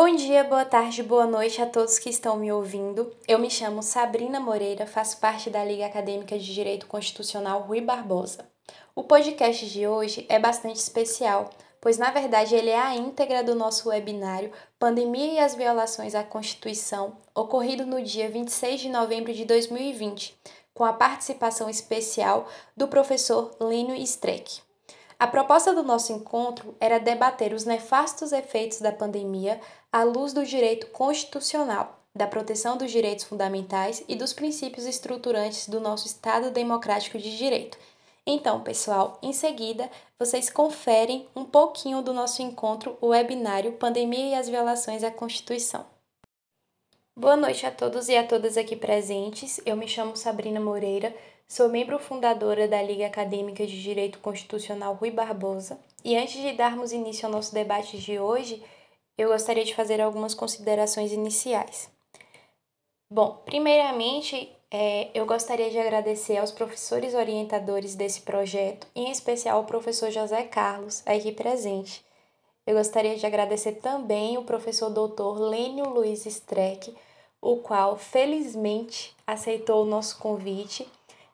[0.00, 3.12] Bom dia, boa tarde, boa noite a todos que estão me ouvindo.
[3.26, 8.48] Eu me chamo Sabrina Moreira, faço parte da Liga Acadêmica de Direito Constitucional Rui Barbosa.
[8.94, 11.50] O podcast de hoje é bastante especial,
[11.80, 16.22] pois na verdade ele é a íntegra do nosso webinário Pandemia e as Violações à
[16.22, 20.38] Constituição, ocorrido no dia 26 de novembro de 2020,
[20.72, 24.67] com a participação especial do professor Lino Streck.
[25.18, 29.60] A proposta do nosso encontro era debater os nefastos efeitos da pandemia
[29.92, 35.80] à luz do direito constitucional, da proteção dos direitos fundamentais e dos princípios estruturantes do
[35.80, 37.76] nosso Estado democrático de direito.
[38.24, 44.34] Então, pessoal, em seguida, vocês conferem um pouquinho do nosso encontro, o webinário Pandemia e
[44.34, 45.84] as Violações à Constituição.
[47.16, 49.60] Boa noite a todos e a todas aqui presentes.
[49.66, 51.12] Eu me chamo Sabrina Moreira,
[51.50, 56.92] Sou membro fundadora da Liga Acadêmica de Direito Constitucional Rui Barbosa e antes de darmos
[56.92, 58.62] início ao nosso debate de hoje,
[59.16, 61.90] eu gostaria de fazer algumas considerações iniciais.
[63.10, 69.64] Bom, primeiramente, é, eu gostaria de agradecer aos professores orientadores desse projeto, em especial ao
[69.64, 72.04] professor José Carlos, aqui presente.
[72.66, 76.94] Eu gostaria de agradecer também o professor doutor Lênio Luiz Streck,
[77.40, 80.86] o qual felizmente aceitou o nosso convite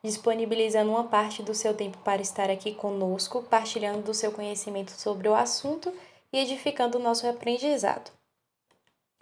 [0.04, 5.26] disponibilizando uma parte do seu tempo para estar aqui conosco, partilhando do seu conhecimento sobre
[5.26, 5.90] o assunto
[6.30, 8.12] e edificando o nosso aprendizado.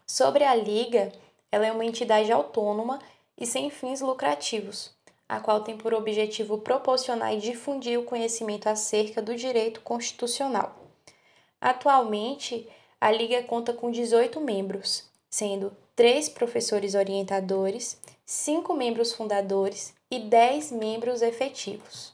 [0.04, 1.12] Sobre a Liga,
[1.52, 2.98] ela é uma entidade autônoma
[3.38, 4.90] e sem fins lucrativos,
[5.28, 10.74] a qual tem por objetivo proporcionar e difundir o conhecimento acerca do direito constitucional.
[11.60, 12.68] Atualmente,
[13.00, 20.72] a Liga conta com 18 membros, sendo três professores orientadores, cinco membros fundadores e 10
[20.72, 22.12] membros efetivos.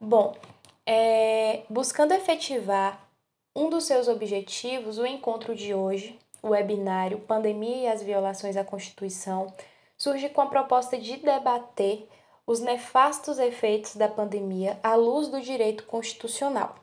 [0.00, 0.34] Bom,
[0.84, 3.08] é, buscando efetivar
[3.54, 8.64] um dos seus objetivos, o encontro de hoje, o webinário Pandemia e as Violações à
[8.64, 9.46] Constituição,
[9.96, 12.08] surge com a proposta de debater
[12.44, 16.74] os nefastos efeitos da pandemia à luz do direito constitucional.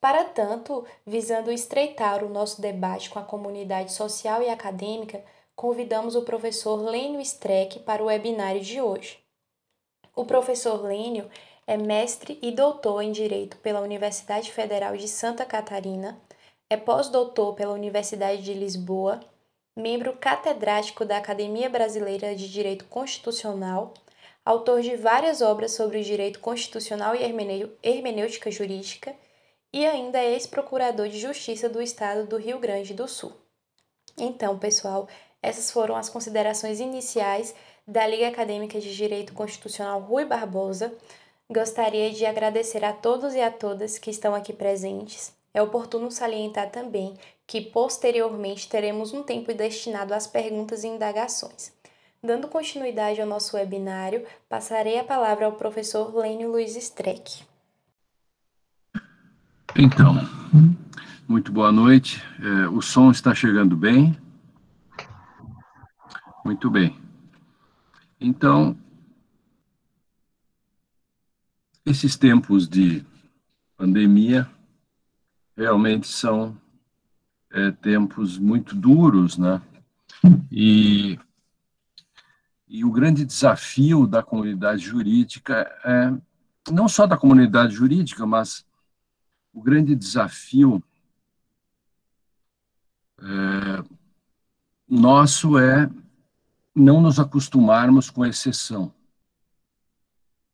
[0.00, 6.22] Para tanto, visando estreitar o nosso debate com a comunidade social e acadêmica, convidamos o
[6.22, 9.23] professor Lênio Streck para o webinário de hoje.
[10.16, 11.28] O professor Lênio
[11.66, 16.20] é mestre e doutor em Direito pela Universidade Federal de Santa Catarina,
[16.70, 19.20] é pós-doutor pela Universidade de Lisboa,
[19.76, 23.92] membro catedrático da Academia Brasileira de Direito Constitucional,
[24.44, 27.22] autor de várias obras sobre o direito constitucional e
[27.82, 29.16] hermenêutica jurídica
[29.72, 33.32] e ainda é ex-procurador de Justiça do Estado do Rio Grande do Sul.
[34.16, 35.08] Então, pessoal,
[35.42, 37.52] essas foram as considerações iniciais
[37.86, 40.92] da Liga Acadêmica de Direito Constitucional Rui Barbosa.
[41.50, 45.32] Gostaria de agradecer a todos e a todas que estão aqui presentes.
[45.52, 47.14] É oportuno salientar também
[47.46, 51.72] que posteriormente teremos um tempo destinado às perguntas e indagações.
[52.22, 57.44] Dando continuidade ao nosso webinário, passarei a palavra ao professor Lênio Luiz Streck.
[59.76, 60.14] Então,
[61.28, 62.22] muito boa noite.
[62.40, 64.16] É, o som está chegando bem?
[66.44, 67.03] Muito bem.
[68.26, 68.74] Então,
[71.84, 73.04] esses tempos de
[73.76, 74.50] pandemia
[75.54, 76.58] realmente são
[77.50, 79.60] é, tempos muito duros, né?
[80.50, 81.18] E,
[82.66, 86.10] e o grande desafio da comunidade jurídica é
[86.72, 88.64] não só da comunidade jurídica, mas
[89.52, 90.82] o grande desafio
[93.18, 93.84] é,
[94.88, 95.90] nosso é
[96.74, 98.92] não nos acostumarmos com a exceção.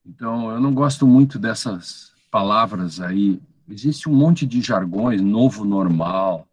[0.04, 3.40] Então, eu não gosto muito dessas palavras aí.
[3.68, 6.46] Existe um monte de jargões, novo normal.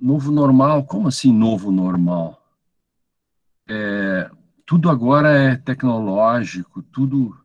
[0.00, 2.40] Novo normal, como assim novo normal?
[3.66, 4.30] É,
[4.64, 7.36] tudo agora é tecnológico, tudo,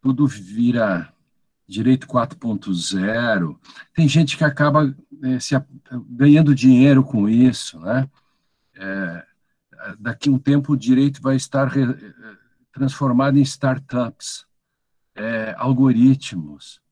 [0.00, 1.12] tudo vira
[1.66, 3.56] direito 4.0.
[3.94, 5.54] Tem gente que acaba é, se,
[6.08, 8.08] ganhando dinheiro com isso, né?
[8.74, 9.26] É,
[9.98, 11.70] daqui um tempo o direito vai estar
[12.72, 14.46] transformado em startups,
[15.14, 16.82] é, algoritmos,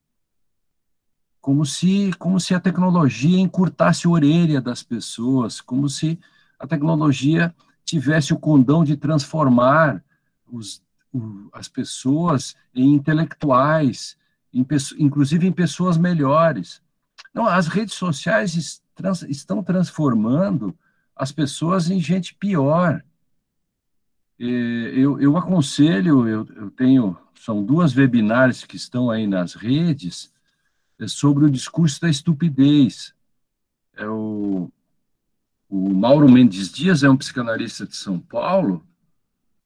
[1.41, 6.17] como se, como se a tecnologia encurtasse a orelha das pessoas, como se
[6.57, 7.53] a tecnologia
[7.83, 10.01] tivesse o condão de transformar
[10.47, 10.81] os,
[11.11, 14.17] o, as pessoas em intelectuais,
[14.53, 14.65] em,
[14.97, 16.81] inclusive em pessoas melhores.
[17.33, 20.73] Não, as redes sociais trans, estão transformando
[21.15, 23.03] as pessoas em gente pior.
[24.37, 30.33] Eu, eu aconselho, eu, eu tenho, são duas webinars que estão aí nas redes,
[30.99, 33.13] é sobre o discurso da estupidez.
[33.95, 34.71] É o,
[35.69, 38.85] O Mauro Mendes Dias é um psicanalista de São Paulo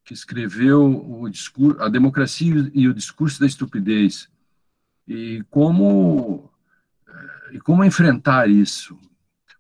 [0.04, 4.30] que escreveu o discurso, a democracia e o discurso da estupidez
[5.06, 6.50] e como
[7.08, 8.98] eh, e como enfrentar isso.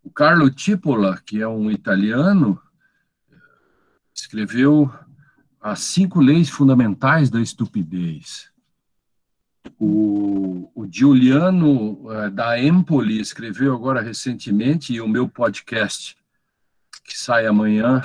[0.08, 2.58] O Carlo Tipola, que é um italiano,
[4.16, 4.90] escreveu
[5.60, 8.50] as cinco leis fundamentais da estupidez.
[9.78, 16.16] O, o Giuliano uh, da Empoli escreveu agora recentemente, e o meu podcast,
[17.04, 18.02] que sai amanhã,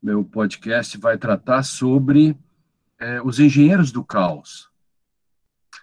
[0.00, 2.36] meu podcast vai tratar sobre
[3.00, 4.70] eh, os engenheiros do caos.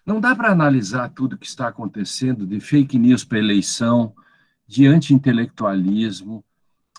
[0.05, 4.15] Não dá para analisar tudo que está acontecendo de fake news para eleição,
[4.69, 6.45] de anti-intelectualismo,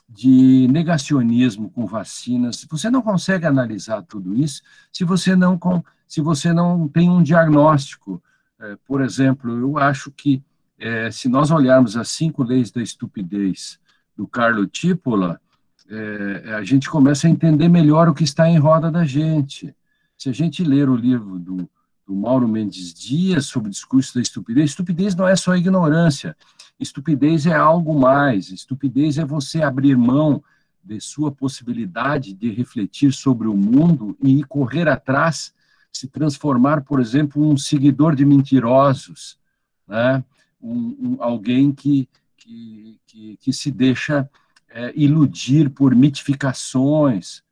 [0.09, 2.67] de negacionismo com vacinas.
[2.69, 4.61] Você não consegue analisar tudo isso
[4.93, 5.57] se você não,
[6.05, 8.21] se você não tem um diagnóstico.
[8.59, 10.43] É, por exemplo, eu acho que
[10.77, 13.79] é, se nós olharmos as cinco leis da estupidez
[14.17, 15.41] do Carlo Tipola,
[15.89, 19.73] é, a gente começa a entender melhor o que está em roda da gente.
[20.19, 21.71] Se a gente ler o livro do,
[22.11, 26.37] do Mauro Mendes Dias sobre o discurso da estupidez, estupidez não é só ignorância,
[26.81, 28.51] Estupidez é algo mais.
[28.51, 30.43] Estupidez é você abrir mão
[30.83, 35.53] de sua possibilidade de refletir sobre o mundo e correr atrás,
[35.93, 39.39] se transformar, por exemplo, um seguidor de mentirosos,
[39.87, 40.25] né?
[40.63, 44.29] Um, um, alguém que, que, que, que, se deixa
[44.71, 47.43] é, iludir por mitificações.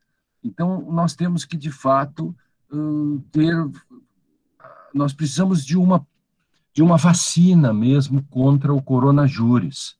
[0.43, 2.35] Então, nós temos que, de fato,
[3.31, 3.55] ter.
[4.93, 6.05] Nós precisamos de uma
[6.73, 9.97] de uma vacina mesmo contra o coronavírus.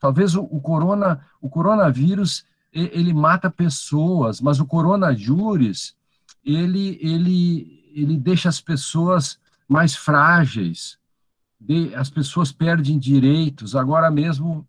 [0.00, 5.94] Talvez o, o, corona, o coronavírus ele mata pessoas, mas o coronavírus
[6.44, 9.38] ele, ele, ele deixa as pessoas
[9.68, 10.98] mais frágeis,
[11.60, 13.76] de, as pessoas perdem direitos.
[13.76, 14.66] Agora mesmo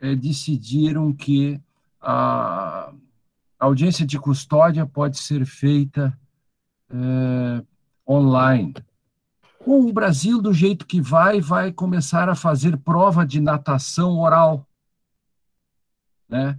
[0.00, 1.60] é, decidiram que
[2.00, 2.92] a,
[3.58, 6.16] audiência de custódia pode ser feita
[6.90, 7.64] é,
[8.08, 8.74] online
[9.66, 14.64] com o Brasil, do jeito que vai, vai começar a fazer prova de natação oral.
[16.28, 16.56] Né?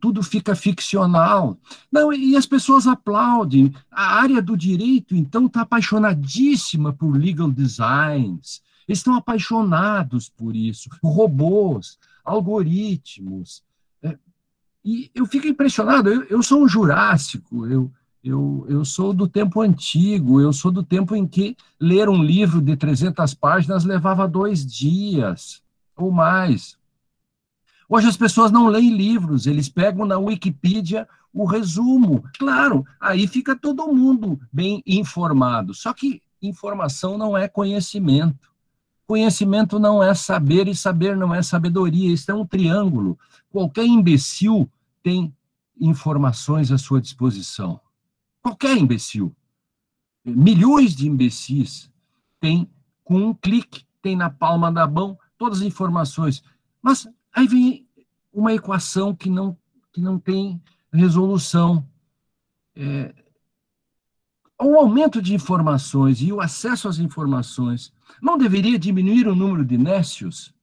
[0.00, 1.58] Tudo fica ficcional.
[1.90, 3.74] Não, e as pessoas aplaudem.
[3.90, 8.62] A área do direito, então, está apaixonadíssima por legal designs.
[8.86, 10.88] Eles estão apaixonados por isso.
[11.02, 13.64] Robôs, algoritmos.
[14.00, 14.16] É,
[14.84, 16.08] e eu fico impressionado.
[16.08, 17.66] Eu, eu sou um jurássico.
[17.66, 17.90] Eu,
[18.22, 22.60] eu, eu sou do tempo antigo, eu sou do tempo em que ler um livro
[22.60, 25.62] de 300 páginas levava dois dias
[25.96, 26.78] ou mais.
[27.88, 32.24] Hoje as pessoas não leem livros, eles pegam na Wikipedia o resumo.
[32.38, 35.74] Claro, aí fica todo mundo bem informado.
[35.74, 38.50] Só que informação não é conhecimento.
[39.06, 42.12] Conhecimento não é saber e saber não é sabedoria.
[42.12, 43.18] Isso é um triângulo.
[43.50, 44.70] Qualquer imbecil
[45.02, 45.34] tem
[45.78, 47.80] informações à sua disposição.
[48.42, 49.34] Qualquer imbecil.
[50.24, 51.90] Milhões de imbecis
[52.40, 52.68] têm,
[53.04, 56.42] com um clique, tem na palma da mão todas as informações.
[56.80, 57.86] Mas aí vem
[58.32, 59.56] uma equação que não,
[59.92, 60.60] que não tem
[60.92, 61.86] resolução.
[62.74, 63.14] É,
[64.60, 69.76] o aumento de informações e o acesso às informações não deveria diminuir o número de
[69.76, 70.54] nécios,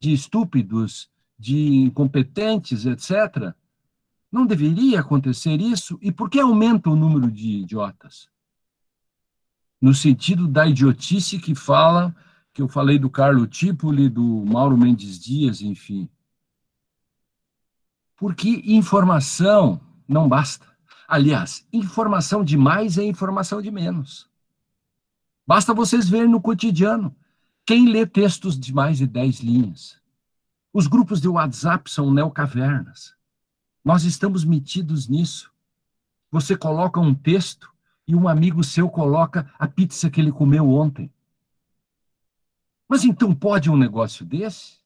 [0.00, 3.54] de estúpidos, de incompetentes, etc.
[4.36, 5.98] Não deveria acontecer isso?
[6.02, 8.28] E por que aumenta o número de idiotas?
[9.80, 12.14] No sentido da idiotice que fala,
[12.52, 16.06] que eu falei do Carlo Tipoli, do Mauro Mendes Dias, enfim.
[18.14, 20.66] Porque informação não basta.
[21.08, 24.28] Aliás, informação demais é informação de menos.
[25.46, 27.16] Basta vocês verem no cotidiano.
[27.64, 29.98] Quem lê textos de mais de 10 linhas?
[30.74, 33.15] Os grupos de WhatsApp são neocavernas.
[33.86, 35.48] Nós estamos metidos nisso.
[36.28, 37.72] Você coloca um texto
[38.04, 41.08] e um amigo seu coloca a pizza que ele comeu ontem.
[42.88, 44.80] Mas então pode um negócio desse?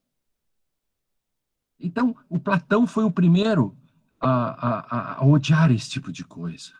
[1.78, 3.74] Então, o Platão foi o primeiro
[4.20, 4.34] a,
[4.68, 6.74] a, a odiar esse tipo de coisa.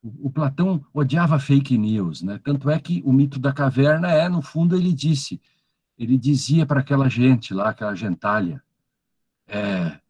[0.00, 2.38] O, Platão odiava fake news, né?
[2.38, 5.42] Tanto é que o mito da caverna é, no fundo, ele disse,
[5.98, 8.62] ele dizia para aquela gente lá, aquela gentalha,
[9.48, 10.00] é,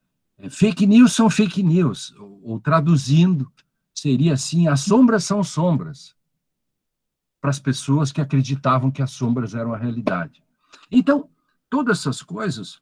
[0.48, 3.50] fake news são fake news, ou, ou traduzindo,
[3.94, 6.14] seria assim: as sombras são sombras,
[7.40, 10.42] para as pessoas que acreditavam que as sombras eram a realidade.
[10.90, 11.28] Então,
[11.68, 12.80] todas essas coisas,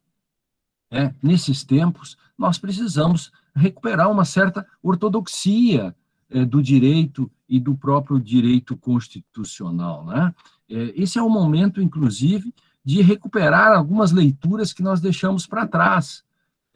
[0.91, 5.95] é, nesses tempos, nós precisamos recuperar uma certa ortodoxia
[6.29, 10.05] é, do direito e do próprio direito constitucional.
[10.05, 10.35] Né?
[10.69, 16.23] É, esse é o momento, inclusive, de recuperar algumas leituras que nós deixamos para trás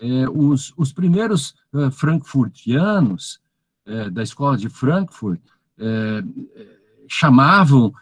[0.02, 3.40] é, os, os primeiros uh, frankfurtianos
[3.86, 5.40] é, da escola de Frankfurt
[5.78, 6.24] é,
[7.08, 7.94] chamavam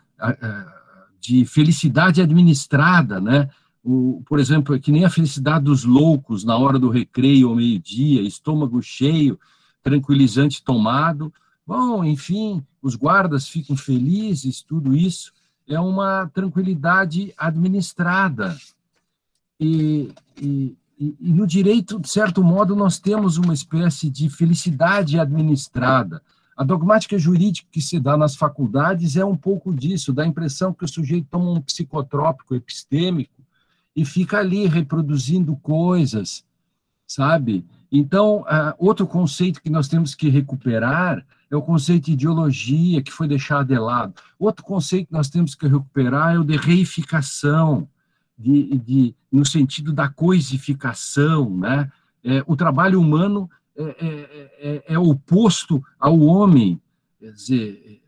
[1.19, 3.49] de felicidade administrada, né?
[3.83, 7.55] O, por exemplo, é que nem a felicidade dos loucos na hora do recreio ao
[7.55, 9.39] meio-dia, estômago cheio,
[9.81, 11.33] tranquilizante tomado.
[11.65, 15.31] Bom, enfim, os guardas ficam felizes, tudo isso
[15.67, 18.57] é uma tranquilidade administrada.
[19.59, 26.21] E, e, e, no direito, de certo modo, nós temos uma espécie de felicidade administrada.
[26.57, 30.73] A dogmática jurídica que se dá nas faculdades é um pouco disso, dá a impressão
[30.73, 33.41] que o sujeito toma um psicotrópico epistêmico
[33.95, 36.43] e fica ali reproduzindo coisas,
[37.07, 37.65] sabe?
[37.89, 38.43] Então,
[38.77, 43.67] outro conceito que nós temos que recuperar é o conceito de ideologia, que foi deixado
[43.67, 44.13] de lado.
[44.37, 47.87] Outro conceito que nós temos que recuperar é o de reificação,
[48.39, 51.57] de, de, no sentido da coisificação.
[51.57, 51.91] Né?
[52.23, 56.81] É, o trabalho humano é, é, é, é, oposto ao homem.
[57.19, 58.01] Quer dizer,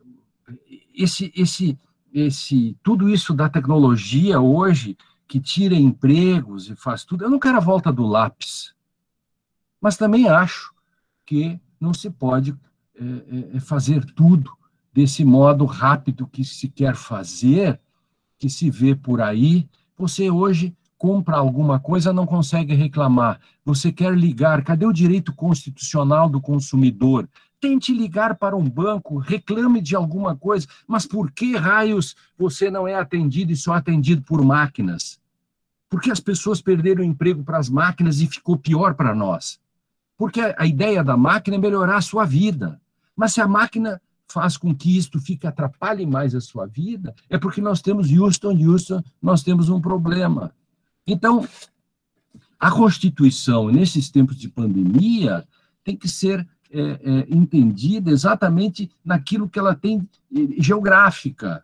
[0.95, 1.77] esse, esse,
[2.13, 4.97] esse, tudo isso da tecnologia hoje,
[5.27, 8.73] que tira empregos e faz tudo, eu não quero a volta do lápis.
[9.79, 10.73] Mas também acho
[11.25, 12.55] que não se pode
[12.95, 14.51] é, é, fazer tudo
[14.93, 17.79] desse modo rápido que se quer fazer,
[18.37, 19.67] que se vê por aí.
[20.01, 23.39] Você hoje compra alguma coisa, não consegue reclamar.
[23.63, 27.29] Você quer ligar, cadê o direito constitucional do consumidor?
[27.59, 32.87] Tente ligar para um banco, reclame de alguma coisa, mas por que raios você não
[32.87, 35.19] é atendido e só atendido por máquinas?
[35.87, 39.59] Porque as pessoas perderam o emprego para as máquinas e ficou pior para nós.
[40.17, 42.81] Porque a ideia da máquina é melhorar a sua vida.
[43.15, 44.01] Mas se a máquina
[44.31, 48.57] faz com que isto fique atrapalhe mais a sua vida, é porque nós temos Houston,
[48.57, 50.53] Houston, nós temos um problema.
[51.05, 51.47] Então,
[52.59, 55.45] a Constituição, nesses tempos de pandemia,
[55.83, 60.07] tem que ser é, é, entendida exatamente naquilo que ela tem
[60.57, 61.63] geográfica.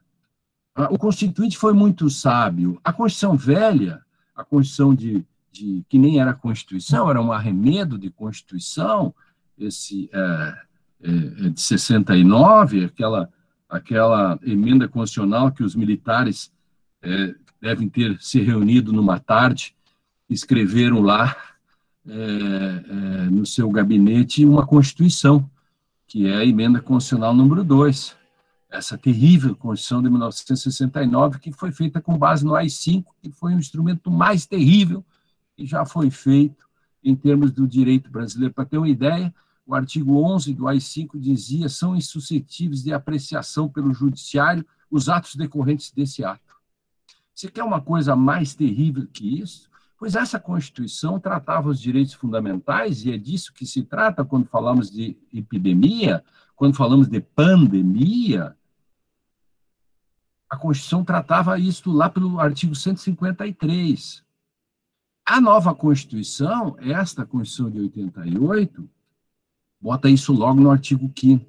[0.90, 2.80] O Constituinte foi muito sábio.
[2.84, 4.02] A Constituição velha,
[4.36, 5.26] a Constituição de
[5.58, 9.14] de que nem era Constituição, era um arremedo de Constituição,
[9.58, 10.62] esse é,
[11.00, 13.30] de 69, aquela,
[13.70, 16.51] aquela emenda constitucional que os militares
[17.01, 19.75] é, devem ter se reunido numa tarde,
[20.30, 21.36] escreveram lá
[22.08, 25.50] é, é, no seu gabinete uma Constituição,
[26.08, 28.16] que é a emenda constitucional número 2,
[28.70, 33.60] essa terrível Constituição de 1969, que foi feita com base no AI-5, que foi um
[33.60, 35.06] instrumento mais terrível
[35.56, 36.66] que já foi feito
[37.04, 38.54] em termos do direito brasileiro.
[38.54, 39.34] Para ter uma ideia,
[39.68, 45.92] o artigo 11 do AI-5 dizia são insuscetíveis de apreciação pelo judiciário os atos decorrentes
[45.92, 46.56] desse ato.
[47.36, 49.70] Você quer uma coisa mais terrível que isso?
[50.00, 54.90] Pois essa Constituição tratava os direitos fundamentais, e é disso que se trata quando falamos
[54.90, 56.24] de epidemia,
[56.56, 58.56] quando falamos de pandemia.
[60.50, 64.24] A Constituição tratava isso lá pelo artigo 153.
[65.26, 68.90] A nova Constituição, esta Constituição de 88,
[69.79, 71.46] bota isso logo no artigo 5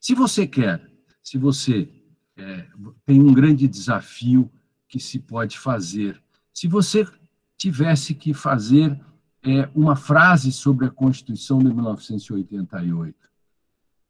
[0.00, 0.88] Se você quer,
[1.22, 1.88] se você
[2.36, 2.66] é,
[3.04, 4.50] tem um grande desafio
[4.88, 6.20] que se pode fazer,
[6.52, 7.06] se você
[7.56, 8.98] tivesse que fazer
[9.42, 13.14] é, uma frase sobre a Constituição de 1988,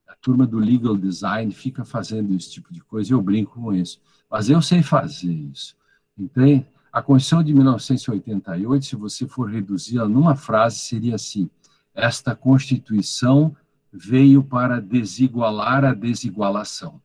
[0.09, 4.01] a turma do legal design fica fazendo esse tipo de coisa, eu brinco com isso,
[4.31, 5.77] mas eu sei fazer isso,
[6.17, 6.67] entende?
[6.93, 11.49] A Constituição de 1988, se você for reduzi-la numa frase, seria assim:
[11.95, 13.57] esta Constituição
[13.93, 17.01] veio para desigualar a desigualação.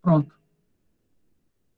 [0.00, 0.34] Pronto.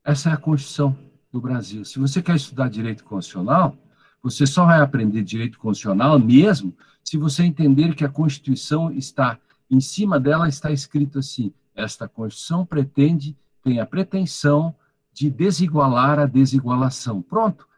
[0.04, 0.96] Essa é a Constituição
[1.32, 1.84] do Brasil.
[1.84, 3.76] Se você quer estudar direito constitucional,
[4.22, 9.38] você só vai aprender direito constitucional mesmo se você entender que a Constituição está
[9.70, 14.74] em cima dela está escrito assim: esta Constituição pretende, tem a pretensão
[15.12, 17.20] de desigualar a desigualação.
[17.22, 17.68] Pronto.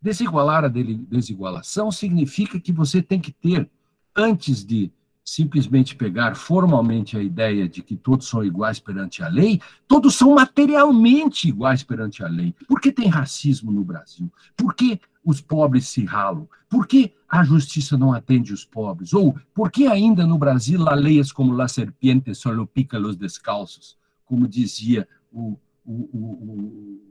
[0.00, 3.70] Desigualar a desigualação significa que você tem que ter,
[4.16, 4.92] antes de
[5.24, 10.34] simplesmente pegar formalmente a ideia de que todos são iguais perante a lei, todos são
[10.34, 12.54] materialmente iguais perante a lei.
[12.68, 14.30] Por que tem racismo no Brasil?
[14.54, 16.46] Por que os pobres se ralam?
[16.68, 19.14] Por que a justiça não atende os pobres?
[19.14, 23.96] Ou por que ainda no Brasil há leis como la serpiente solo pica los descalços?
[24.26, 26.26] Como dizia o o, o,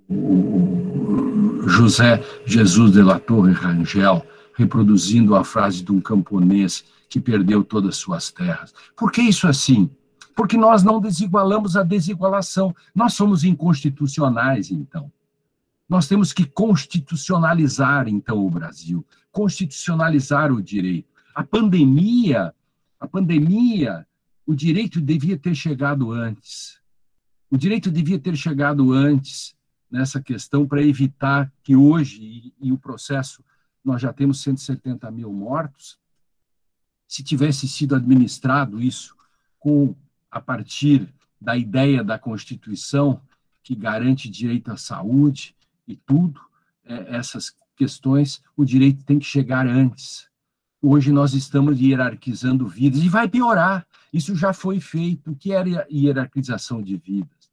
[0.10, 7.64] o, José Jesus de la Torre Rangel, reproduzindo a frase de um camponês que perdeu
[7.64, 8.74] todas as suas terras.
[8.96, 9.90] Por que isso assim?
[10.36, 12.76] Porque nós não desigualamos a desigualação.
[12.94, 15.12] Nós somos inconstitucionais, então.
[15.88, 21.08] Nós temos que constitucionalizar, então, o Brasil, constitucionalizar o direito.
[21.36, 22.54] A pandemia,
[23.00, 24.08] a pandemia,
[24.46, 26.80] o direito devia ter chegado antes.
[27.50, 29.56] O direito devia ter chegado antes
[29.90, 33.44] nessa questão para evitar que hoje, e, e o processo,
[33.84, 35.98] nós já temos 170 mil mortos,
[37.08, 39.16] se tivesse sido administrado isso
[39.60, 39.96] com
[40.32, 43.22] a partir da ideia da Constituição
[43.62, 45.56] que garante direito à saúde
[45.88, 46.42] e tudo,
[46.86, 50.28] é, essas questões, o direito tem que chegar antes.
[50.82, 53.86] Hoje nós estamos hierarquizando vidas e vai piorar.
[54.12, 55.32] Isso já foi feito.
[55.32, 57.52] O que era hierarquização de vidas?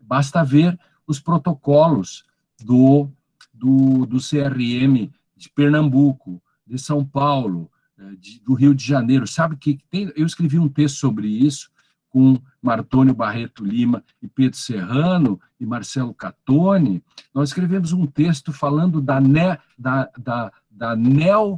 [0.00, 2.24] Basta ver os protocolos
[2.60, 3.08] do,
[3.52, 5.12] do, do CRM
[5.42, 9.26] de Pernambuco, de São Paulo, eh, de, do Rio de Janeiro.
[9.26, 11.70] Sabe que tem, eu escrevi um texto sobre isso
[12.08, 17.02] com Martônio Barreto Lima e Pedro Serrano e Marcelo Catone.
[17.34, 21.48] Nós escrevemos um texto falando da, ne, da, da, da neo-eugenia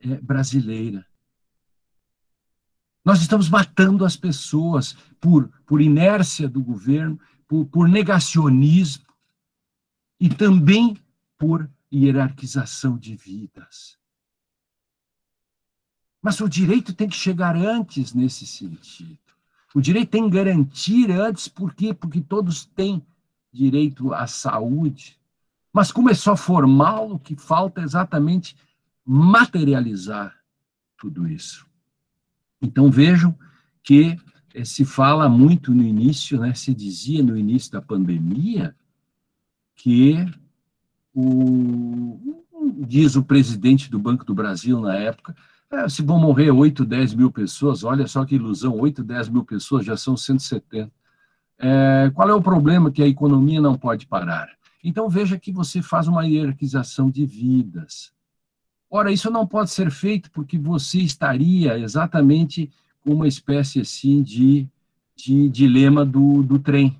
[0.00, 1.06] eh, brasileira.
[3.04, 9.06] Nós estamos matando as pessoas por, por inércia do governo, por, por negacionismo
[10.20, 10.96] e também
[11.38, 13.98] por hierarquização de vidas.
[16.20, 19.18] Mas o direito tem que chegar antes nesse sentido.
[19.74, 21.94] O direito tem que garantir antes, por quê?
[21.94, 23.04] Porque todos têm
[23.52, 25.18] direito à saúde.
[25.72, 28.56] Mas como é só formal, o que falta é exatamente
[29.04, 30.34] materializar
[30.96, 31.66] tudo isso.
[32.60, 33.38] Então vejam
[33.82, 34.18] que
[34.54, 38.74] eh, se fala muito no início, né, se dizia no início da pandemia,
[39.74, 40.26] que
[41.14, 41.65] o,
[42.86, 45.34] diz o presidente do Banco do Brasil na época,
[45.70, 49.44] é, se vão morrer 8, 10 mil pessoas, olha só que ilusão, 8, 10 mil
[49.44, 50.90] pessoas já são 170.
[51.58, 54.48] É, qual é o problema que a economia não pode parar?
[54.82, 58.12] Então veja que você faz uma hierarquização de vidas.
[58.88, 62.70] Ora, isso não pode ser feito porque você estaria exatamente
[63.00, 64.68] com uma espécie assim de,
[65.16, 66.96] de dilema do, do trem.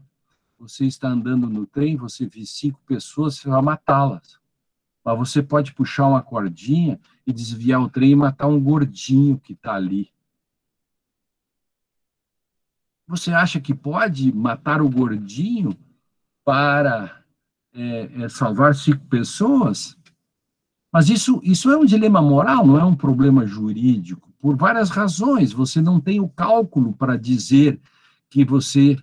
[0.59, 4.39] Você está andando no trem, você vê cinco pessoas, você vai matá-las.
[5.07, 9.53] Mas você pode puxar uma cordinha e desviar o trem e matar um gordinho que
[9.53, 10.11] está ali.
[13.07, 15.79] Você acha que pode matar o gordinho
[16.45, 17.23] para
[17.73, 19.97] é, é, salvar cinco pessoas?
[20.93, 25.53] Mas isso, isso é um dilema moral, não é um problema jurídico, por várias razões.
[25.53, 27.81] Você não tem o cálculo para dizer
[28.29, 28.99] que você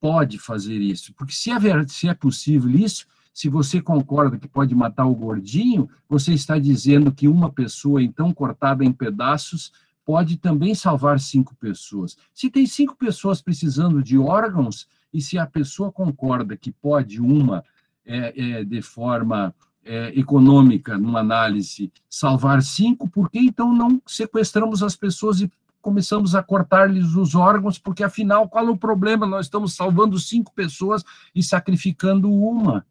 [0.00, 1.12] pode fazer isso.
[1.12, 5.90] Porque se é, se é possível isso, se você concorda que pode matar o gordinho,
[6.08, 9.72] você está dizendo que uma pessoa, então cortada em pedaços,
[10.06, 12.16] pode também salvar cinco pessoas.
[12.32, 17.64] Se tem cinco pessoas precisando de órgãos, e se a pessoa concorda que pode uma,
[18.06, 19.52] é, é, de forma
[19.84, 25.50] é, econômica, numa análise, salvar cinco, por que então não sequestramos as pessoas e
[25.82, 27.80] começamos a cortar-lhes os órgãos?
[27.80, 29.26] Porque afinal, qual é o problema?
[29.26, 32.86] Nós estamos salvando cinco pessoas e sacrificando uma.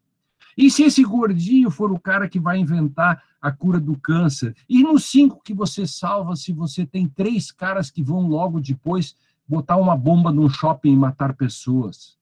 [0.56, 4.54] E se esse gordinho for o cara que vai inventar a cura do câncer?
[4.68, 9.16] E nos cinco que você salva, se você tem três caras que vão logo depois
[9.46, 12.16] botar uma bomba num shopping e matar pessoas?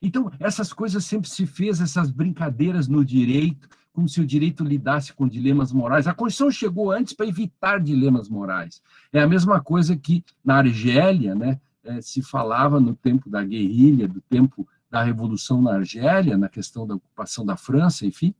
[0.00, 5.14] Então, essas coisas sempre se fez, essas brincadeiras no direito, como se o direito lidasse
[5.14, 6.06] com dilemas morais.
[6.06, 8.82] A Constituição chegou antes para evitar dilemas morais.
[9.12, 14.08] É a mesma coisa que na Argélia, né, eh, se falava no tempo da guerrilha,
[14.08, 18.32] do tempo da Revolução na Argélia, na questão da ocupação da França, enfim,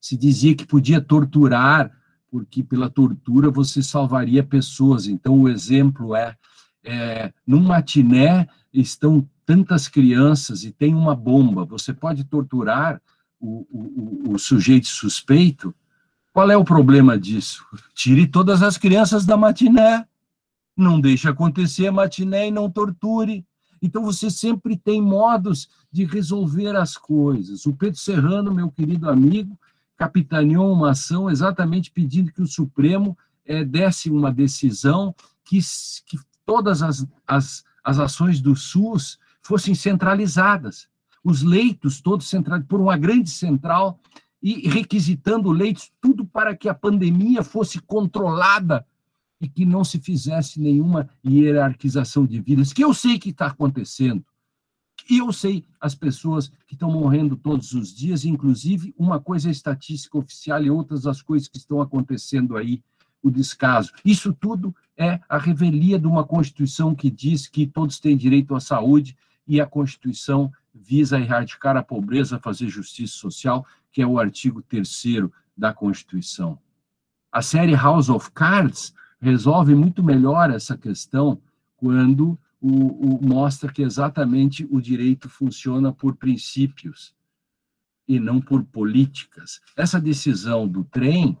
[0.00, 1.90] se dizia que podia torturar,
[2.30, 5.08] porque pela tortura você salvaria pessoas.
[5.08, 6.36] Então, o exemplo é,
[6.84, 13.02] é num matiné estão tantas crianças e tem uma bomba, você pode torturar
[13.40, 15.74] o, o, o sujeito suspeito?
[16.32, 17.66] Qual é o problema disso?
[17.96, 20.06] Tire todas as crianças da matiné.
[20.76, 23.44] Não deixe acontecer a matiné e não torture.
[23.82, 27.66] Então, você sempre tem modos de resolver as coisas.
[27.66, 29.58] O Pedro Serrano, meu querido amigo,
[29.96, 35.14] capitaneou uma ação exatamente pedindo que o Supremo é, desse uma decisão
[35.44, 35.58] que,
[36.06, 40.88] que todas as, as, as ações do SUS fossem centralizadas.
[41.24, 43.98] Os leitos todos centralizados por uma grande central
[44.42, 48.84] e requisitando leitos, tudo para que a pandemia fosse controlada
[49.42, 54.24] e que não se fizesse nenhuma hierarquização de vidas, que eu sei que está acontecendo.
[55.10, 59.50] E eu sei as pessoas que estão morrendo todos os dias, inclusive uma coisa é
[59.50, 62.80] estatística oficial e outras as coisas que estão acontecendo aí,
[63.20, 63.92] o descaso.
[64.04, 68.60] Isso tudo é a revelia de uma Constituição que diz que todos têm direito à
[68.60, 74.62] saúde e a Constituição visa erradicar a pobreza, fazer justiça social, que é o artigo
[74.62, 75.02] 3
[75.56, 76.56] da Constituição.
[77.32, 81.40] A série House of Cards resolve muito melhor essa questão
[81.76, 87.14] quando o, o, mostra que exatamente o direito funciona por princípios
[88.06, 89.60] e não por políticas.
[89.76, 91.38] Essa decisão do trem,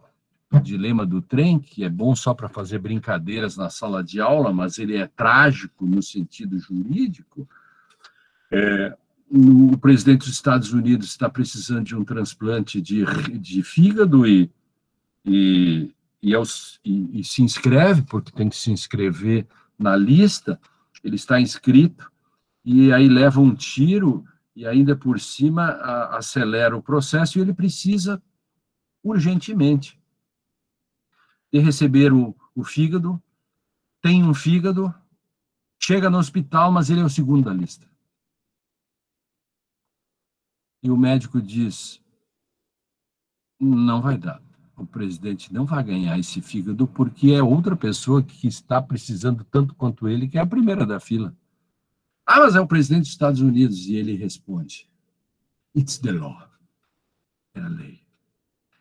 [0.52, 4.52] o dilema do trem, que é bom só para fazer brincadeiras na sala de aula,
[4.52, 7.48] mas ele é trágico no sentido jurídico,
[8.52, 8.96] é,
[9.28, 13.04] o presidente dos Estados Unidos está precisando de um transplante de,
[13.38, 14.50] de fígado e,
[15.24, 15.90] e,
[16.22, 16.32] e,
[16.84, 19.46] e, e se inscreve, porque tem que se inscrever
[19.78, 20.60] na lista,
[21.02, 22.10] ele está inscrito,
[22.64, 27.52] e aí leva um tiro e ainda por cima a, acelera o processo e ele
[27.52, 28.22] precisa
[29.02, 29.98] urgentemente
[31.52, 33.20] de receber o, o fígado,
[34.00, 34.94] tem um fígado,
[35.80, 37.92] chega no hospital, mas ele é o segundo da lista
[40.82, 42.02] e o médico diz:
[43.60, 44.42] não vai dar.
[44.82, 49.74] O presidente não vai ganhar esse fígado porque é outra pessoa que está precisando tanto
[49.74, 51.34] quanto ele, que é a primeira da fila.
[52.26, 53.86] Ah, mas é o presidente dos Estados Unidos.
[53.86, 54.88] E ele responde:
[55.76, 56.36] It's the law.
[57.54, 58.00] É a lei.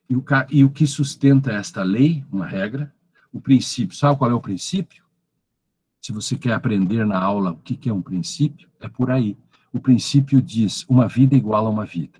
[0.10, 2.94] E o, e o que sustenta esta lei, uma regra,
[3.32, 3.96] o princípio.
[3.96, 5.06] Sabe qual é o princípio?
[6.02, 9.38] Se você quer aprender na aula o que é um princípio, é por aí
[9.74, 12.20] o princípio diz uma vida igual a uma vida.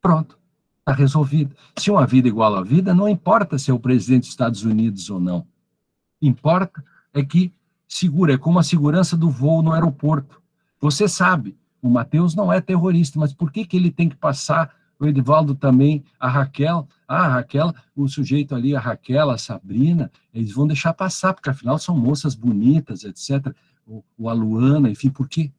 [0.00, 0.38] Pronto,
[0.86, 1.54] está resolvido.
[1.76, 5.10] Se uma vida igual a vida, não importa se é o presidente dos Estados Unidos
[5.10, 5.44] ou não.
[6.22, 7.52] Importa é que
[7.88, 10.40] segura, é como a segurança do voo no aeroporto.
[10.80, 14.72] Você sabe, o Matheus não é terrorista, mas por que, que ele tem que passar,
[14.98, 20.52] o Edivaldo também, a Raquel, a Raquel, o sujeito ali, a Raquel, a Sabrina, eles
[20.52, 23.52] vão deixar passar, porque afinal são moças bonitas, etc.
[23.84, 25.50] O, o Aluana, enfim, por quê?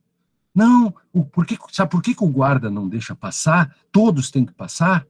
[0.56, 3.76] Não, o, por que, sabe por que, que o guarda não deixa passar?
[3.92, 5.06] Todos têm que passar?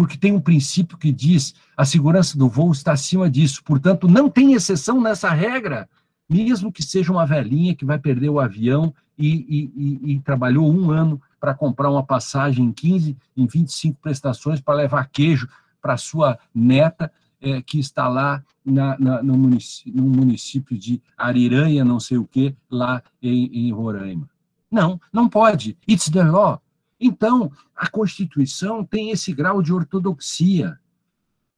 [0.00, 3.62] Porque tem um princípio que diz a segurança do voo está acima disso.
[3.62, 5.86] Portanto, não tem exceção nessa regra,
[6.26, 10.72] mesmo que seja uma velhinha que vai perder o avião e, e, e, e trabalhou
[10.72, 15.46] um ano para comprar uma passagem em 15, em 25 prestações para levar queijo
[15.82, 21.84] para sua neta, é, que está lá na, na, no, município, no, município, de Ariranha,
[21.84, 24.26] não sei o que, lá em, em Roraima.
[24.70, 25.76] Não, não pode.
[25.86, 26.58] It's the law.
[27.00, 30.78] Então, a Constituição tem esse grau de ortodoxia.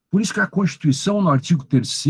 [0.08, 2.04] Por isso que a Constituição, no artigo 3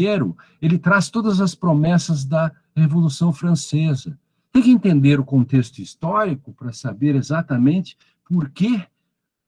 [0.61, 4.19] ele traz todas as promessas da Revolução Francesa.
[4.53, 7.97] Tem que entender o contexto histórico para saber exatamente
[8.29, 8.85] por que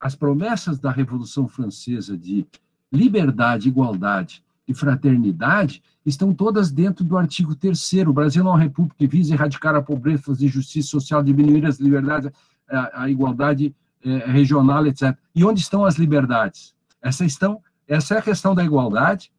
[0.00, 2.46] as promessas da Revolução Francesa de
[2.92, 8.96] liberdade, igualdade e fraternidade estão todas dentro do artigo 3 O Brasil é uma república
[8.98, 12.30] que visa erradicar a pobreza, fazer justiça social, diminuir as liberdades,
[12.68, 13.74] a, a igualdade
[14.04, 15.16] é, regional, etc.
[15.34, 16.74] E onde estão as liberdades?
[17.00, 19.32] Essa, estão, essa é a questão da igualdade.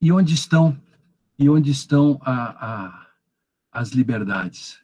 [0.00, 0.80] E onde estão,
[1.38, 3.06] e onde estão a, a,
[3.72, 4.80] as liberdades?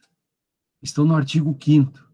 [0.81, 2.07] Estão no artigo 5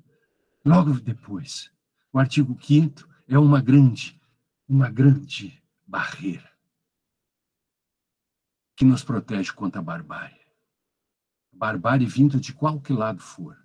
[0.65, 1.69] Logo depois,
[2.13, 4.19] o artigo 5 é uma grande,
[4.67, 6.49] uma grande barreira
[8.73, 10.39] que nos protege contra a barbárie.
[11.51, 13.61] Barbárie vindo de qualquer lado for.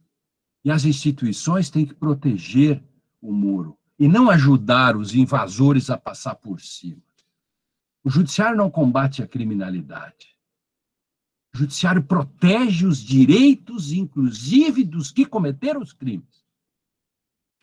[0.69, 2.85] E as instituições têm que proteger
[3.23, 7.01] o muro e não ajudar os invasores a passar por cima.
[8.05, 10.37] O judiciário não combate a criminalidade.
[11.55, 16.45] O judiciário protege os direitos, inclusive dos que cometeram os crimes.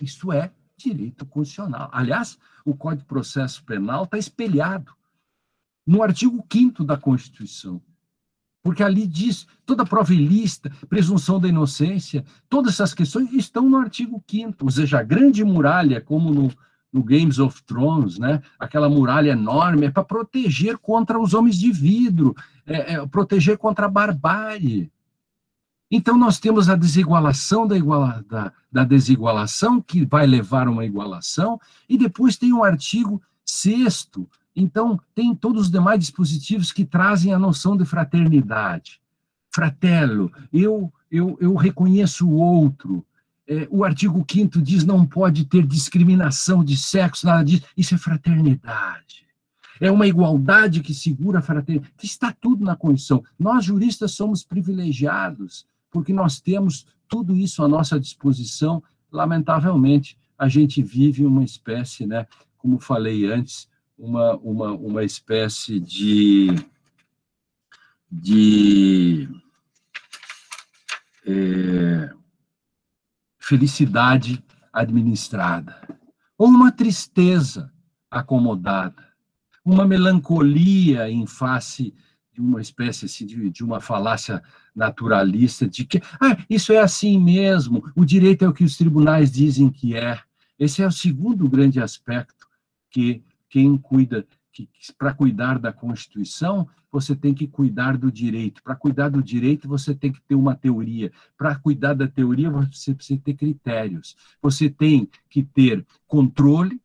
[0.01, 1.91] Isso é direito constitucional.
[1.93, 4.91] Aliás, o Código de Processo Penal está espelhado
[5.85, 7.79] no artigo 5 da Constituição.
[8.65, 14.23] Porque ali diz, toda prova ilícita, presunção da inocência, todas essas questões estão no artigo
[14.27, 16.51] 5 Ou seja, a grande muralha, como no,
[16.91, 18.41] no Games of Thrones, né?
[18.57, 23.85] aquela muralha enorme, é para proteger contra os homens de vidro, é, é, proteger contra
[23.85, 24.91] a barbárie.
[25.91, 30.85] Então, nós temos a desigualação da, iguala, da, da desigualação, que vai levar a uma
[30.85, 34.27] igualação, e depois tem o artigo sexto.
[34.55, 39.01] Então, tem todos os demais dispositivos que trazem a noção de fraternidade.
[39.53, 43.05] Fratello, eu, eu, eu reconheço o outro.
[43.47, 47.65] É, o artigo 5 diz não pode ter discriminação de sexo, nada disso.
[47.75, 49.25] Isso é fraternidade.
[49.79, 51.93] É uma igualdade que segura a fraternidade.
[52.01, 53.23] Está tudo na Constituição.
[53.37, 55.65] Nós, juristas, somos privilegiados
[55.95, 58.83] porque nós temos tudo isso à nossa disposição.
[59.09, 66.47] Lamentavelmente, a gente vive uma espécie, né, como falei antes, uma, uma, uma espécie de,
[68.11, 69.29] de
[71.25, 72.09] é,
[73.39, 75.81] felicidade administrada,
[76.37, 77.71] ou uma tristeza
[78.11, 79.05] acomodada,
[79.63, 81.93] uma melancolia em face
[82.33, 84.43] de uma espécie assim, de, de, uma falácia
[84.75, 89.31] naturalista de que ah, isso é assim mesmo, o direito é o que os tribunais
[89.31, 90.19] dizem que é.
[90.59, 92.45] Esse é o segundo grande aspecto
[92.89, 93.23] que
[93.55, 98.61] quem cuida, que, para cuidar da Constituição, você tem que cuidar do direito.
[98.61, 101.09] Para cuidar do direito, você tem que ter uma teoria.
[101.37, 104.17] Para cuidar da teoria, você precisa ter critérios.
[104.41, 106.81] Você tem que ter controle,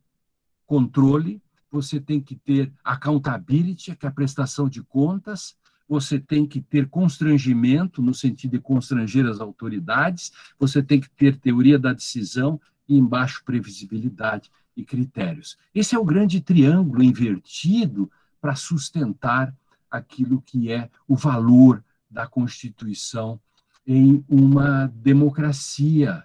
[0.65, 5.57] controle, você tem que ter accountability, que é a prestação de contas,
[5.89, 11.35] você tem que ter constrangimento, no sentido de constranger as autoridades, você tem que ter
[11.35, 15.57] teoria da decisão e embaixo previsibilidade e critérios.
[15.73, 19.53] Esse é o grande triângulo invertido para sustentar
[19.89, 23.39] aquilo que é o valor da Constituição
[23.85, 26.23] em uma democracia.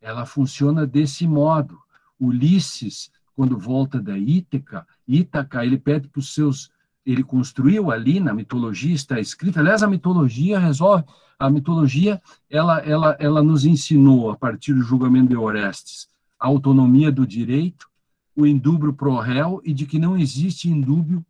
[0.00, 1.78] Ela funciona desse modo.
[2.18, 6.70] Ulisses, quando volta da Ítaca, Ítaca, ele pede para os seus
[7.04, 9.60] ele construiu ali na mitologia está escrito.
[9.60, 11.04] Aliás, a mitologia resolve.
[11.38, 17.10] A mitologia ela ela ela nos ensinou a partir do julgamento de Orestes a autonomia
[17.10, 17.88] do direito,
[18.34, 21.24] o indúbio pro réu e de que não existe indúbio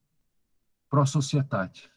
[0.88, 1.90] pro societate.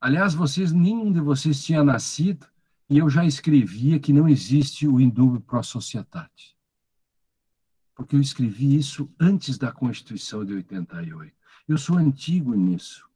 [0.00, 2.46] Aliás, vocês nenhum de vocês tinha nascido
[2.88, 6.56] e eu já escrevia que não existe o indúbio pro societate.
[7.94, 11.32] Porque eu escrevi isso antes da Constituição de 88.
[11.68, 13.06] Eu sou antigo nisso.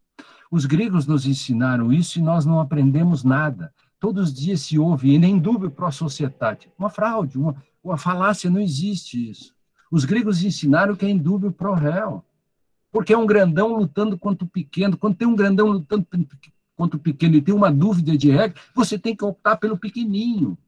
[0.50, 3.74] Os gregos nos ensinaram isso e nós não aprendemos nada.
[4.04, 6.70] Todos os dias se ouve, e nem dúvida pro societate.
[6.78, 9.54] Uma fraude, uma, uma falácia, não existe isso.
[9.90, 12.22] Os gregos ensinaram que é indúbio pro réu.
[12.92, 14.98] Porque é um grandão lutando contra o pequeno.
[14.98, 16.06] Quando tem um grandão lutando
[16.76, 20.58] contra o pequeno e tem uma dúvida de regra, você tem que optar pelo pequenininho.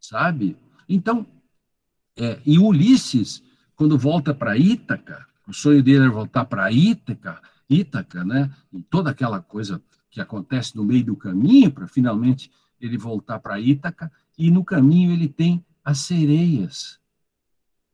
[0.00, 0.56] Sabe?
[0.88, 1.26] Então,
[2.16, 3.42] é, e Ulisses,
[3.74, 8.50] quando volta para Ítaca, o sonho dele era voltar para Ítaca, Ítaca, né?
[8.72, 9.82] E toda aquela coisa
[10.16, 12.50] que acontece no meio do caminho para finalmente
[12.80, 16.98] ele voltar para Ítaca, e no caminho ele tem as sereias.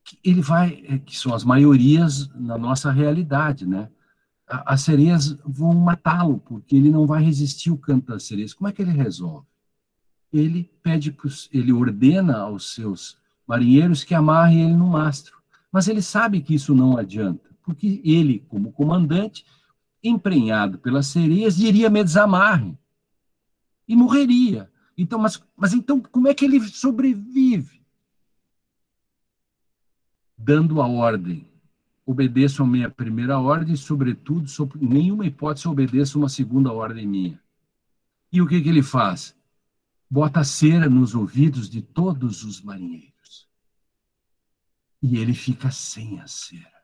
[0.04, 3.90] Que ele vai, é, que são as maiorias na nossa realidade, né?
[4.46, 8.54] As sereias vão matá-lo, porque ele não vai resistir o canto das sereias.
[8.54, 9.46] Como é que ele resolve?
[10.32, 11.16] Ele pede,
[11.52, 15.38] ele ordena aos seus marinheiros que amarrem ele no mastro.
[15.72, 19.44] Mas ele sabe que isso não adianta, porque ele, como comandante,
[20.02, 22.76] emprenhado pelas sereias, diria me desamarre
[23.86, 24.70] e morreria.
[24.96, 27.82] Então, mas, mas então como é que ele sobrevive?
[30.36, 31.50] Dando a ordem.
[32.04, 37.40] Obedeçam a minha primeira ordem, sobretudo, sob nenhuma hipótese obedeça uma segunda ordem minha.
[38.32, 39.36] E o que, que ele faz?
[40.10, 43.48] Bota cera nos ouvidos de todos os marinheiros.
[45.00, 46.81] E ele fica sem a cera.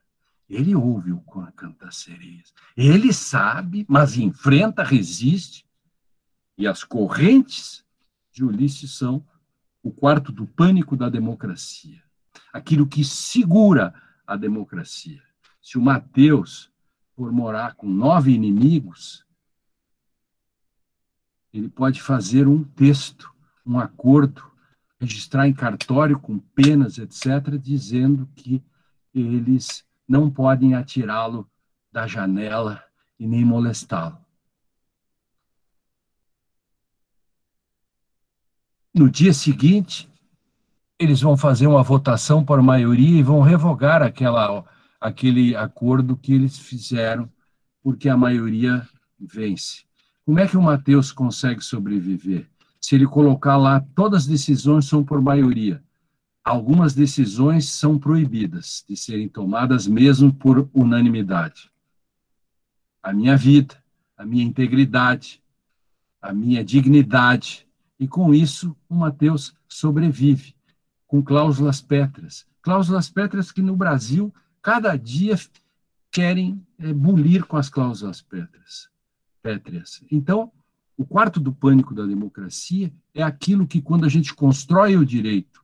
[0.48, 2.54] Ele ouve o canto das sereias.
[2.76, 5.66] Ele sabe, mas enfrenta, resiste.
[6.56, 7.84] E as correntes
[8.32, 9.24] de Ulisses são
[9.82, 12.02] o quarto do pânico da democracia.
[12.52, 13.94] Aquilo que segura
[14.26, 15.22] a democracia.
[15.60, 16.72] Se o Mateus
[17.14, 19.26] for morar com nove inimigos,
[21.52, 23.32] ele pode fazer um texto,
[23.66, 24.50] um acordo,
[25.00, 28.62] registrar em cartório com penas, etc., dizendo que
[29.14, 31.48] eles não podem atirá-lo
[31.92, 32.82] da janela
[33.18, 34.16] e nem molestá-lo.
[38.94, 40.08] No dia seguinte,
[40.98, 44.64] eles vão fazer uma votação por maioria e vão revogar aquela,
[45.00, 47.30] aquele acordo que eles fizeram,
[47.82, 48.88] porque a maioria
[49.20, 49.84] vence.
[50.24, 52.48] Como é que o Mateus consegue sobreviver?
[52.80, 55.82] Se ele colocar lá, todas as decisões são por maioria
[56.48, 61.70] algumas decisões são proibidas de serem tomadas mesmo por unanimidade.
[63.02, 63.76] A minha vida,
[64.16, 65.42] a minha integridade,
[66.22, 67.68] a minha dignidade,
[68.00, 70.54] e com isso o Mateus sobrevive,
[71.06, 72.46] com cláusulas pétreas.
[72.62, 74.32] Cláusulas pétreas que no Brasil,
[74.62, 75.38] cada dia,
[76.10, 78.88] querem é, bulir com as cláusulas pétreas.
[79.42, 80.02] pétreas.
[80.10, 80.50] Então,
[80.96, 85.57] o quarto do pânico da democracia é aquilo que, quando a gente constrói o direito,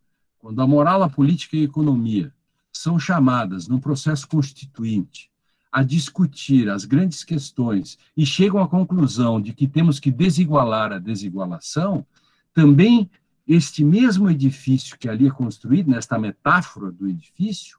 [0.44, 2.30] quando a moral, a política e a economia
[2.70, 5.30] são chamadas num processo constituinte
[5.72, 10.98] a discutir as grandes questões e chegam à conclusão de que temos que desigualar a
[10.98, 12.06] desigualação,
[12.52, 13.10] também
[13.48, 17.78] este mesmo edifício que ali é construído, nesta metáfora do edifício,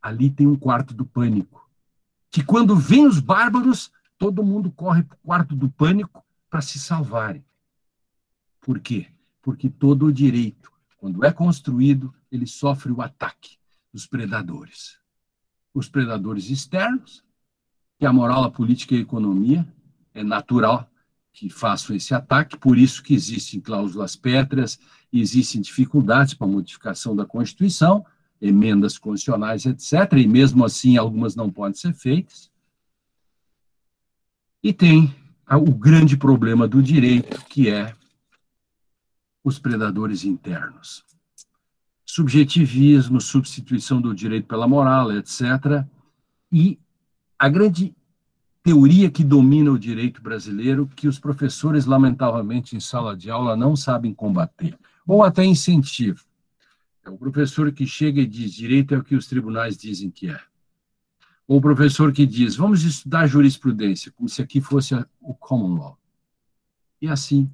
[0.00, 1.68] ali tem um quarto do pânico.
[2.30, 6.78] Que quando vêm os bárbaros, todo mundo corre para o quarto do pânico para se
[6.78, 7.44] salvarem.
[8.60, 9.08] Por quê?
[9.42, 10.72] Porque todo o direito
[11.04, 13.58] quando é construído, ele sofre o ataque
[13.92, 14.96] dos predadores.
[15.74, 17.22] Os predadores externos,
[17.98, 19.68] que a moral, a política e a economia,
[20.14, 20.90] é natural
[21.30, 24.80] que façam esse ataque, por isso que existem cláusulas pétreas,
[25.12, 28.06] existem dificuldades para a modificação da Constituição,
[28.40, 32.50] emendas constitucionais, etc., e mesmo assim algumas não podem ser feitas.
[34.62, 35.14] E tem
[35.50, 37.94] o grande problema do direito, que é
[39.44, 41.04] os predadores internos.
[42.06, 45.84] Subjetivismo, substituição do direito pela moral, etc.
[46.50, 46.78] E
[47.38, 47.94] a grande
[48.62, 53.76] teoria que domina o direito brasileiro, que os professores, lamentavelmente, em sala de aula não
[53.76, 56.24] sabem combater, ou até incentivam.
[57.04, 60.30] É o professor que chega e diz: direito é o que os tribunais dizem que
[60.30, 60.40] é.
[61.46, 65.98] Ou o professor que diz: vamos estudar jurisprudência, como se aqui fosse o common law.
[67.02, 67.50] E assim,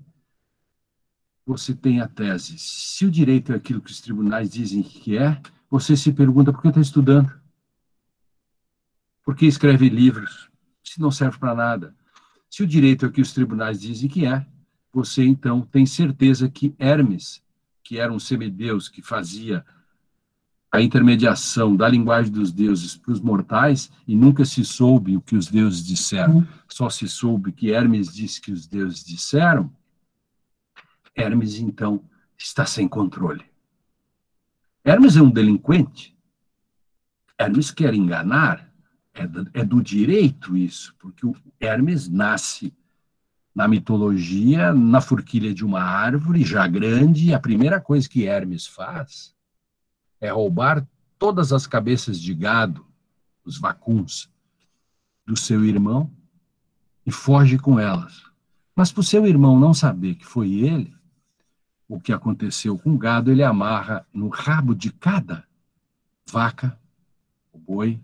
[1.50, 2.56] você tem a tese.
[2.58, 6.62] Se o direito é aquilo que os tribunais dizem que é, você se pergunta por
[6.62, 7.28] que está estudando?
[9.24, 10.48] Por que escreve livros?
[10.84, 11.94] Se não serve para nada.
[12.48, 14.46] Se o direito é o que os tribunais dizem que é,
[14.92, 17.42] você então tem certeza que Hermes,
[17.82, 19.64] que era um semideus que fazia
[20.70, 25.34] a intermediação da linguagem dos deuses para os mortais e nunca se soube o que
[25.34, 26.46] os deuses disseram, uhum.
[26.68, 29.68] só se soube que Hermes disse que os deuses disseram,
[31.16, 32.04] Hermes, então,
[32.36, 33.44] está sem controle.
[34.84, 36.16] Hermes é um delinquente.
[37.38, 38.68] Hermes quer enganar.
[39.12, 42.72] É do, é do direito isso, porque o Hermes nasce
[43.52, 48.66] na mitologia, na forquilha de uma árvore já grande, e a primeira coisa que Hermes
[48.66, 49.34] faz
[50.20, 50.86] é roubar
[51.18, 52.86] todas as cabeças de gado,
[53.44, 54.30] os vacuns,
[55.26, 56.10] do seu irmão
[57.04, 58.22] e foge com elas.
[58.74, 60.94] Mas para o seu irmão não saber que foi ele,
[61.90, 65.44] o que aconteceu com o gado, ele amarra no rabo de cada
[66.30, 66.78] vaca,
[67.52, 68.00] o boi,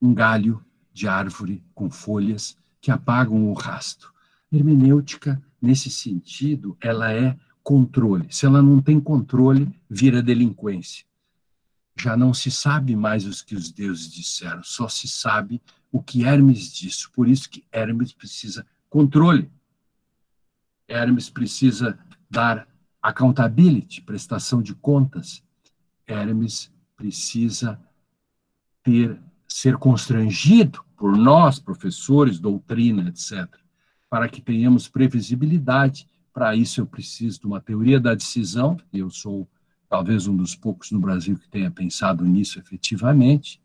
[0.00, 4.14] um galho de árvore com folhas que apagam o rasto.
[4.52, 8.28] Hermenêutica, nesse sentido, ela é controle.
[8.30, 11.04] Se ela não tem controle, vira delinquência.
[11.98, 16.22] Já não se sabe mais o que os deuses disseram, só se sabe o que
[16.22, 17.10] Hermes disse.
[17.10, 19.50] Por isso que Hermes precisa controle.
[20.86, 21.98] Hermes precisa
[22.30, 22.68] dar
[23.04, 25.42] accountability, prestação de contas.
[26.06, 27.80] Hermes precisa
[28.82, 33.64] ter ser constrangido por nós, professores, doutrina, etc
[34.14, 36.06] para que tenhamos previsibilidade.
[36.32, 39.48] Para isso, eu preciso de uma teoria da decisão, eu sou
[39.88, 43.60] talvez um dos poucos no Brasil que tenha pensado nisso efetivamente,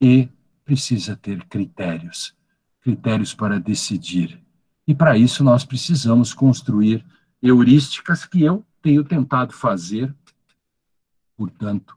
[0.00, 0.28] e
[0.64, 2.32] precisa ter critérios
[2.80, 4.40] critérios para decidir.
[4.86, 7.04] E para isso, nós precisamos construir
[7.44, 10.14] heurísticas que eu tenho tentado fazer,
[11.36, 11.94] portanto,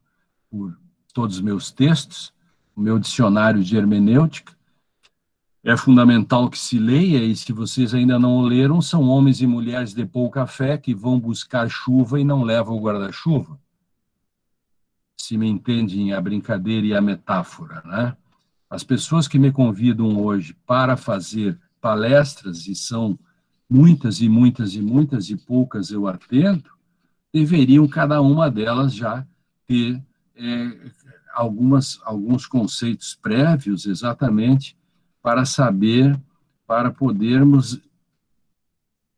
[0.49, 0.77] por
[1.13, 2.33] todos os meus textos,
[2.75, 4.57] o meu dicionário de hermenêutica,
[5.63, 9.47] é fundamental que se leia, e se vocês ainda não o leram, são homens e
[9.47, 13.57] mulheres de pouca fé que vão buscar chuva e não levam o guarda-chuva.
[15.17, 18.15] Se me entendem a brincadeira e a metáfora, né?
[18.69, 23.17] As pessoas que me convidam hoje para fazer palestras, e são
[23.69, 26.69] muitas e muitas e muitas e poucas eu atendo,
[27.33, 29.25] deveriam cada uma delas já
[29.67, 30.01] ter
[30.35, 30.91] é,
[31.33, 34.77] algumas, alguns conceitos prévios exatamente
[35.21, 36.19] para saber,
[36.65, 37.79] para podermos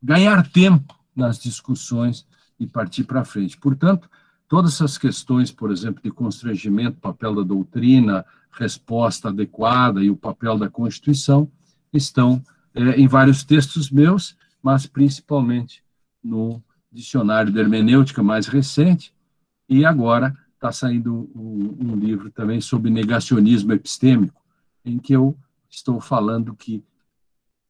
[0.02, 2.26] ganhar tempo nas discussões
[2.58, 3.56] e partir para frente.
[3.56, 4.08] Portanto,
[4.48, 10.58] todas essas questões, por exemplo, de constrangimento, papel da doutrina, resposta adequada e o papel
[10.58, 11.50] da Constituição,
[11.92, 12.42] estão
[12.74, 15.82] é, em vários textos meus, mas principalmente
[16.22, 19.14] no Dicionário de Hermenêutica mais recente,
[19.68, 24.42] e agora está saindo um, um livro também sobre negacionismo epistêmico,
[24.84, 25.36] em que eu
[25.68, 26.84] estou falando que,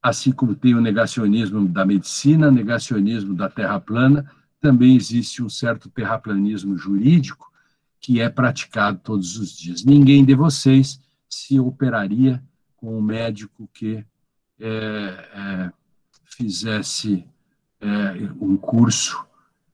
[0.01, 5.89] assim como tem o negacionismo da medicina, negacionismo da terra plana, também existe um certo
[5.89, 7.51] terraplanismo jurídico
[7.99, 9.85] que é praticado todos os dias.
[9.85, 10.99] Ninguém de vocês
[11.29, 12.43] se operaria
[12.75, 14.03] com um médico que
[14.61, 15.71] é, é,
[16.25, 17.25] fizesse
[17.81, 17.87] é,
[18.39, 19.25] um curso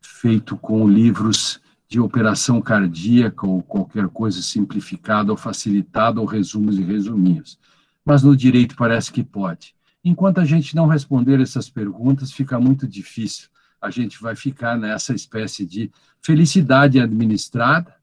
[0.01, 6.83] feito com livros de operação cardíaca ou qualquer coisa simplificada ou facilitada ou resumos e
[6.83, 7.59] resuminhos
[8.07, 9.75] mas no direito parece que pode.
[10.01, 13.49] Enquanto a gente não responder essas perguntas, fica muito difícil.
[13.81, 17.93] A gente vai ficar nessa espécie de felicidade administrada,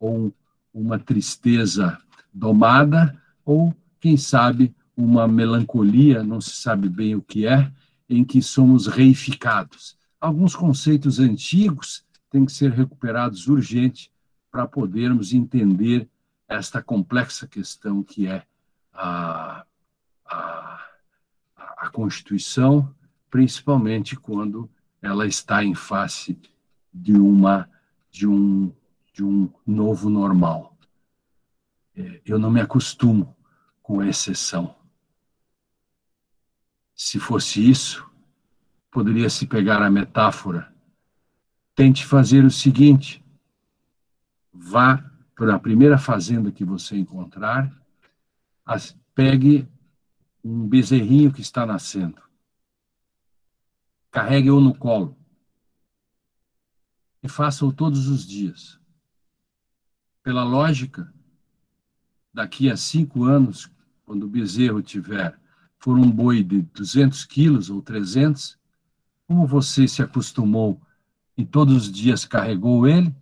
[0.00, 0.32] ou
[0.72, 1.98] uma tristeza
[2.32, 3.14] domada,
[3.44, 7.70] ou, quem sabe, uma melancolia, não se sabe bem o que é,
[8.08, 9.96] em que somos reificados.
[10.20, 14.10] Alguns conceitos antigos têm que ser recuperados urgente
[14.50, 16.08] para podermos entender
[16.48, 18.44] esta complexa questão que é
[18.92, 19.64] a,
[20.24, 20.84] a,
[21.56, 22.94] a Constituição,
[23.30, 24.70] principalmente quando
[25.02, 26.38] ela está em face
[26.92, 27.68] de uma
[28.10, 28.72] de um
[29.12, 30.76] de um novo normal.
[31.96, 33.36] É, eu não me acostumo
[33.82, 34.74] com a exceção.
[36.94, 38.08] Se fosse isso,
[38.90, 40.72] poderia se pegar a metáfora.
[41.74, 43.24] Tente fazer o seguinte:
[44.52, 47.72] vá para a primeira fazenda que você encontrar,
[49.14, 49.68] pegue
[50.44, 52.22] um bezerrinho que está nascendo,
[54.10, 55.16] carregue-o no colo
[57.22, 58.78] e faça-o todos os dias.
[60.22, 61.12] Pela lógica,
[62.32, 63.70] daqui a cinco anos,
[64.04, 65.38] quando o bezerro tiver
[65.84, 68.56] for um boi de 200 quilos ou 300,
[69.28, 70.80] como você se acostumou
[71.36, 73.14] e todos os dias carregou ele,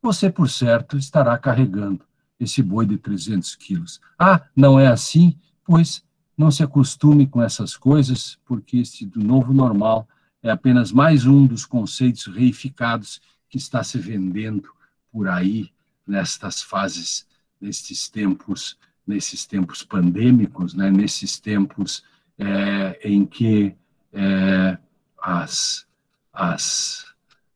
[0.00, 2.00] você, por certo, estará carregando
[2.40, 4.00] esse boi de 300 quilos.
[4.18, 5.38] Ah, não é assim?
[5.62, 6.02] Pois
[6.34, 10.08] não se acostume com essas coisas, porque este do novo normal
[10.42, 14.70] é apenas mais um dos conceitos reificados que está se vendendo
[15.12, 15.70] por aí
[16.06, 17.26] nestas fases,
[17.60, 18.78] nestes tempos,
[19.08, 22.04] nesses tempos pandêmicos, né, nesses tempos
[22.38, 23.74] é, em que
[24.12, 24.78] é,
[25.20, 25.86] as,
[26.32, 27.06] as,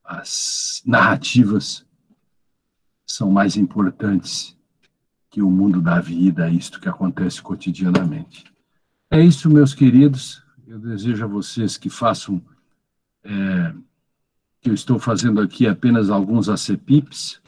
[0.04, 1.86] as narrativas
[3.06, 4.56] são mais importantes
[5.30, 8.44] que o mundo da vida, isto que acontece cotidianamente.
[9.10, 10.42] É isso, meus queridos.
[10.66, 12.42] Eu desejo a vocês que façam,
[13.24, 13.74] é,
[14.60, 17.40] que eu estou fazendo aqui apenas alguns acepipes,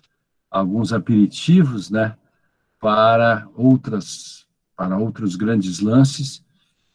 [0.51, 2.17] alguns aperitivos, né,
[2.85, 6.45] para outras, para outros grandes lances.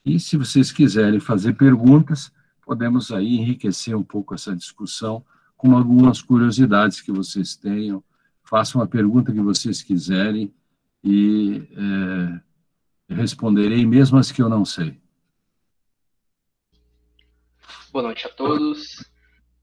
[0.05, 2.31] E se vocês quiserem fazer perguntas,
[2.61, 5.25] podemos aí enriquecer um pouco essa discussão
[5.57, 8.03] com algumas curiosidades que vocês tenham
[8.49, 10.53] façam a pergunta que vocês quiserem
[11.03, 11.67] e
[13.09, 14.99] é, responderei mesmo as que eu não sei.
[17.91, 19.03] Boa noite a todos.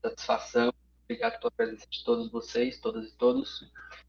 [0.02, 0.75] Satisfação.
[1.08, 3.64] Obrigado pela presença de todos vocês, todas e todos.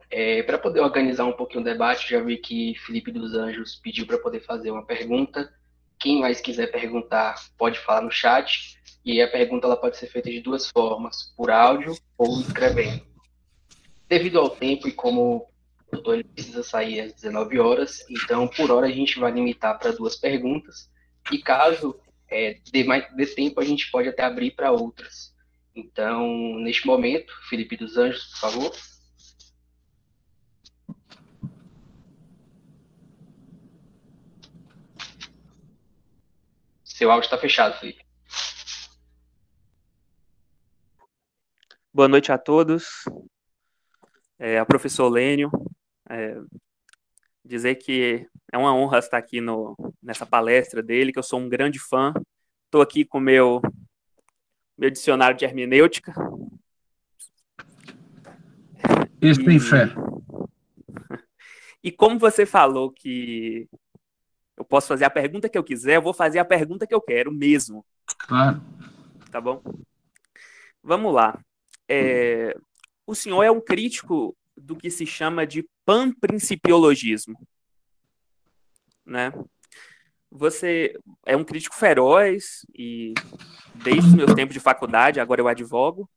[0.09, 4.05] É, para poder organizar um pouquinho o debate, já vi que Felipe dos Anjos pediu
[4.05, 5.53] para poder fazer uma pergunta.
[5.99, 8.77] Quem mais quiser perguntar, pode falar no chat.
[9.05, 13.07] E a pergunta ela pode ser feita de duas formas, por áudio ou escrevendo
[14.09, 15.47] devido ao tempo e como
[15.87, 19.91] o doutor precisa sair às 19 horas, então por hora a gente vai limitar para
[19.91, 20.89] duas perguntas,
[21.31, 25.33] e caso é, dê, mais, dê tempo, a gente pode até abrir para outras.
[25.77, 28.75] Então, neste momento, Felipe dos Anjos, por favor.
[36.83, 38.03] Seu áudio está fechado, Felipe.
[41.93, 43.03] Boa noite a todos
[44.39, 45.51] é, ao professor Lênio,
[46.09, 46.39] é,
[47.45, 51.47] dizer que é uma honra estar aqui no, nessa palestra dele, que eu sou um
[51.47, 52.15] grande fã.
[52.65, 53.61] Estou aqui com meu
[54.77, 56.13] meu dicionário de hermenêutica.
[59.21, 59.87] Isso tem fé.
[61.83, 63.67] E como você falou que
[64.55, 67.01] eu posso fazer a pergunta que eu quiser, eu vou fazer a pergunta que eu
[67.01, 67.85] quero mesmo.
[68.17, 68.61] Claro.
[69.31, 69.61] Tá bom?
[70.83, 71.39] Vamos lá.
[71.87, 72.55] É,
[73.05, 77.39] o senhor é um crítico do que se chama de panprincipiologismo,
[79.05, 79.31] né?
[80.31, 83.13] Você é um crítico feroz e
[83.75, 86.09] desde os meus tempos de faculdade, agora eu advogo,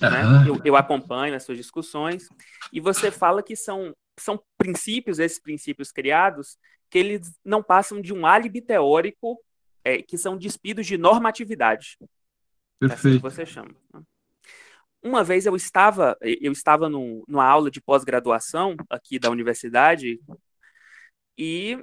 [0.00, 0.22] né?
[0.46, 2.28] eu, eu acompanho as suas discussões
[2.72, 6.58] e você fala que são são princípios, esses princípios criados,
[6.90, 9.42] que eles não passam de um álibi teórico
[9.84, 11.98] é, que são despidos de normatividade.
[12.78, 12.92] Perfeito.
[12.92, 13.74] É assim que você chama.
[13.92, 14.02] Né?
[15.02, 20.20] Uma vez eu estava, eu estava no, numa aula de pós-graduação aqui da universidade
[21.36, 21.82] e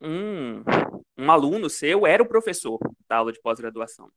[0.00, 0.62] um,
[1.16, 2.78] um aluno seu era o professor
[3.08, 4.10] da aula de pós-graduação.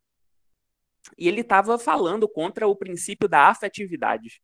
[1.17, 4.41] E ele estava falando contra o princípio da afetividade.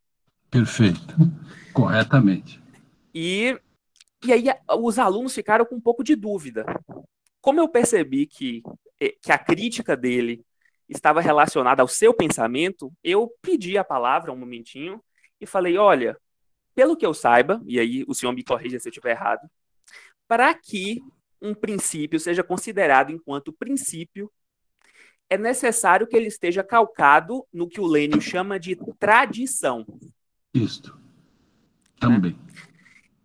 [0.50, 1.14] Perfeito.
[1.72, 2.62] Corretamente.
[3.14, 3.58] E,
[4.24, 4.44] e aí
[4.78, 6.64] os alunos ficaram com um pouco de dúvida.
[7.40, 8.62] Como eu percebi que,
[9.00, 10.44] eh, que a crítica dele
[10.88, 15.02] estava relacionada ao seu pensamento, eu pedi a palavra um momentinho
[15.40, 16.16] e falei: olha,
[16.74, 19.48] pelo que eu saiba, e aí o senhor me corrija se eu estiver errado,
[20.26, 21.00] para que
[21.44, 24.32] um princípio seja considerado enquanto princípio,
[25.28, 29.84] é necessário que ele esteja calcado no que o Lênio chama de tradição.
[30.54, 30.98] Isto.
[32.00, 32.38] Também.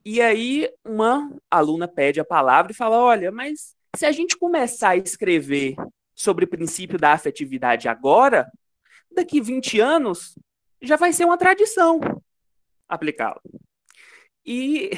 [0.04, 4.90] E aí uma aluna pede a palavra e fala: olha, mas se a gente começar
[4.90, 5.76] a escrever
[6.16, 8.50] sobre o princípio da afetividade agora,
[9.12, 10.36] daqui 20 anos,
[10.82, 12.00] já vai ser uma tradição
[12.88, 13.42] aplicá-lo.
[14.46, 14.92] E,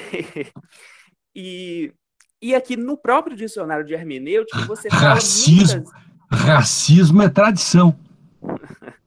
[1.36, 1.94] e,
[2.42, 6.42] e aqui no próprio dicionário de hermenêutica você fala racismo, muitas...
[6.42, 7.98] racismo é tradição.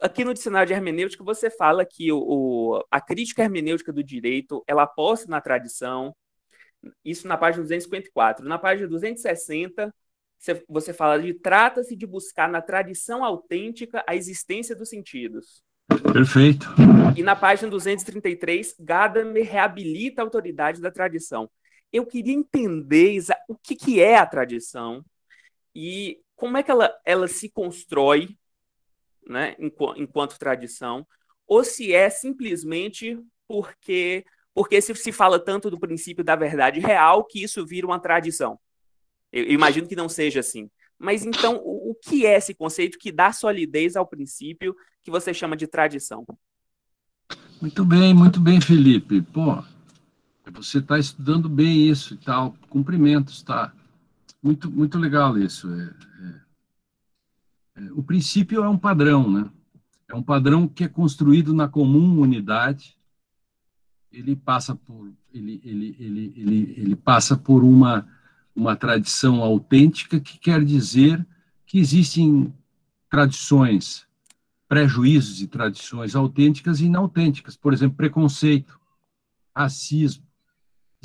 [0.00, 4.62] Aqui no dicionário de hermenêutica você fala que o, o, a crítica hermenêutica do direito
[4.64, 6.14] ela aposta na tradição,
[7.04, 8.46] isso na página 254.
[8.46, 9.92] Na página 260
[10.38, 15.64] você, você fala de trata-se de buscar na tradição autêntica a existência dos sentidos.
[16.12, 16.68] Perfeito.
[17.16, 21.50] E na página 233, Gadamer reabilita a autoridade da tradição.
[21.92, 25.04] Eu queria entender o que, que é a tradição
[25.74, 28.36] e como é que ela, ela se constrói
[29.26, 31.06] né, enquanto, enquanto tradição,
[31.46, 34.24] ou se é simplesmente porque,
[34.54, 38.58] porque se, se fala tanto do princípio da verdade real que isso vira uma tradição.
[39.32, 40.70] Eu, eu imagino que não seja assim.
[40.98, 45.32] Mas então, o, o que é esse conceito que dá solidez ao princípio que você
[45.32, 46.26] chama de tradição?
[47.60, 49.22] Muito bem, muito bem, Felipe.
[49.22, 49.62] Pô,
[50.50, 52.54] você está estudando bem isso e tal.
[52.68, 53.72] Cumprimentos, tá?
[54.42, 55.72] Muito, muito legal isso.
[55.72, 56.34] É, é,
[57.84, 59.50] é, o princípio é um padrão, né?
[60.08, 62.96] É um padrão que é construído na comum unidade.
[64.10, 68.06] Ele passa por, ele, ele, ele, ele, ele passa por uma
[68.58, 71.24] uma tradição autêntica, que quer dizer
[71.64, 72.52] que existem
[73.08, 74.04] tradições,
[74.68, 77.56] prejuízos e tradições autênticas e inautênticas.
[77.56, 78.78] Por exemplo, preconceito,
[79.54, 80.24] racismo,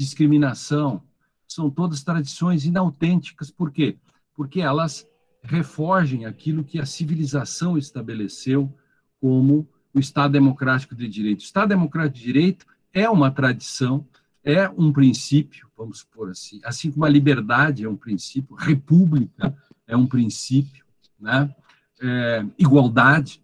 [0.03, 1.01] discriminação,
[1.47, 3.49] são todas tradições inautênticas.
[3.51, 3.97] Por quê?
[4.35, 5.07] Porque elas
[5.41, 8.73] reforgem aquilo que a civilização estabeleceu
[9.19, 11.41] como o Estado Democrático de Direito.
[11.41, 14.05] O Estado Democrático de Direito é uma tradição
[14.43, 19.55] é um princípio, vamos supor assim, assim como a liberdade é um princípio, república
[19.87, 20.83] é um princípio,
[21.19, 21.53] né?
[22.01, 23.41] É, igualdade.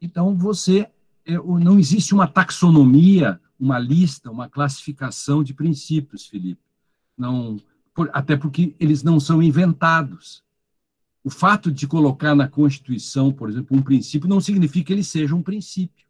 [0.00, 0.88] Então, você,
[1.26, 6.60] é, não existe uma taxonomia, uma lista, uma classificação de princípios, Felipe.
[7.16, 7.60] Não,
[7.94, 10.42] por, até porque eles não são inventados.
[11.22, 15.36] O fato de colocar na Constituição, por exemplo, um princípio, não significa que ele seja
[15.36, 16.04] um princípio.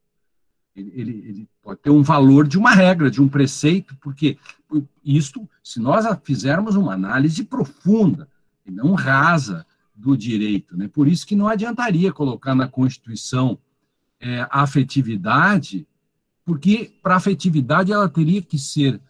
[0.74, 4.38] Ele, ele, ele, pode ter um valor de uma regra, de um preceito, porque
[5.04, 8.26] isto, se nós fizermos uma análise profunda
[8.64, 10.88] e não rasa do direito, né?
[10.88, 13.58] por isso que não adiantaria colocar na Constituição
[14.18, 15.86] é, a afetividade,
[16.44, 19.00] porque para afetividade ela teria que ser,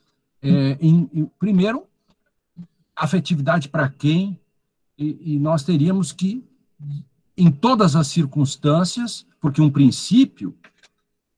[0.43, 1.87] é, em, em, primeiro,
[2.95, 4.39] afetividade para quem,
[4.99, 6.45] e, e nós teríamos que,
[7.37, 10.55] em todas as circunstâncias, porque um princípio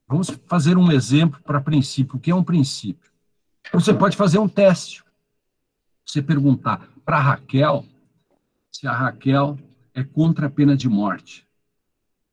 [0.07, 2.17] Vamos fazer um exemplo para princípio.
[2.17, 3.11] O que é um princípio?
[3.73, 5.03] Você pode fazer um teste.
[6.05, 7.85] Você perguntar para Raquel
[8.71, 9.59] se a Raquel
[9.95, 11.47] é contra a pena de morte.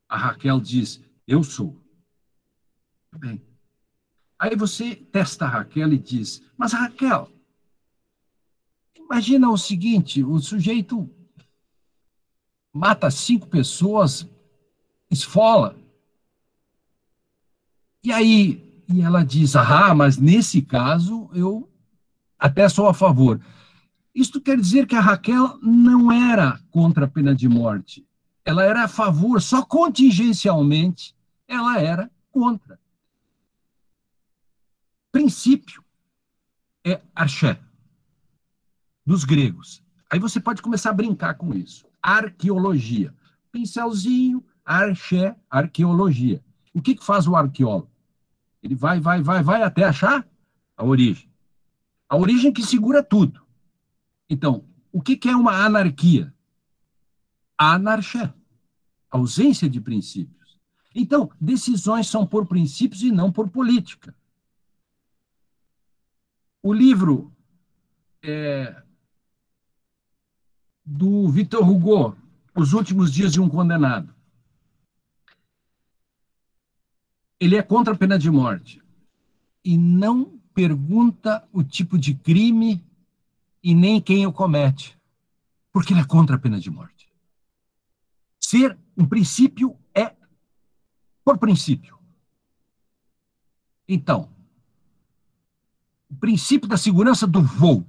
[0.08, 1.76] A Raquel diz: Eu sou.
[3.18, 3.42] Bem.
[4.42, 7.30] Aí você testa a Raquel e diz: Mas Raquel,
[8.96, 11.08] imagina o seguinte: o sujeito
[12.74, 14.28] mata cinco pessoas,
[15.12, 15.78] esfola,
[18.04, 21.70] e aí, e ela diz, ah, mas nesse caso eu
[22.40, 23.40] até sou a favor.
[24.14, 28.04] Isto quer dizer que a Raquel não era contra a pena de morte.
[28.44, 31.16] Ela era a favor, só contingencialmente
[31.48, 32.81] ela era contra.
[35.12, 35.84] Princípio
[36.86, 37.60] é arché,
[39.06, 39.84] dos gregos.
[40.10, 41.86] Aí você pode começar a brincar com isso.
[42.02, 43.14] Arqueologia.
[43.52, 46.44] Pincelzinho, arché, arqueologia.
[46.74, 47.92] O que, que faz o arqueólogo?
[48.64, 50.26] Ele vai, vai, vai, vai até achar
[50.78, 51.30] a origem.
[52.08, 53.42] A origem que segura tudo.
[54.30, 56.34] Então, o que, que é uma anarquia?
[57.58, 58.34] Anarchia.
[59.10, 60.60] Ausência de princípios.
[60.96, 64.16] Então, decisões são por princípios e não por política.
[66.64, 67.34] O livro
[68.22, 68.84] é,
[70.86, 72.16] do Victor Hugo,
[72.56, 74.14] Os Últimos Dias de um Condenado,
[77.40, 78.82] ele é contra a pena de morte
[79.66, 82.86] e não pergunta o tipo de crime
[83.64, 84.96] e nem quem o comete,
[85.72, 87.10] porque ele é contra a pena de morte.
[88.40, 90.16] Ser um princípio é
[91.24, 91.98] por princípio.
[93.88, 94.30] Então,
[96.12, 97.88] o princípio da segurança do voo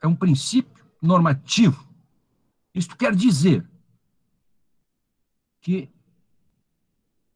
[0.00, 1.86] é um princípio normativo.
[2.72, 3.68] Isto quer dizer
[5.60, 5.90] que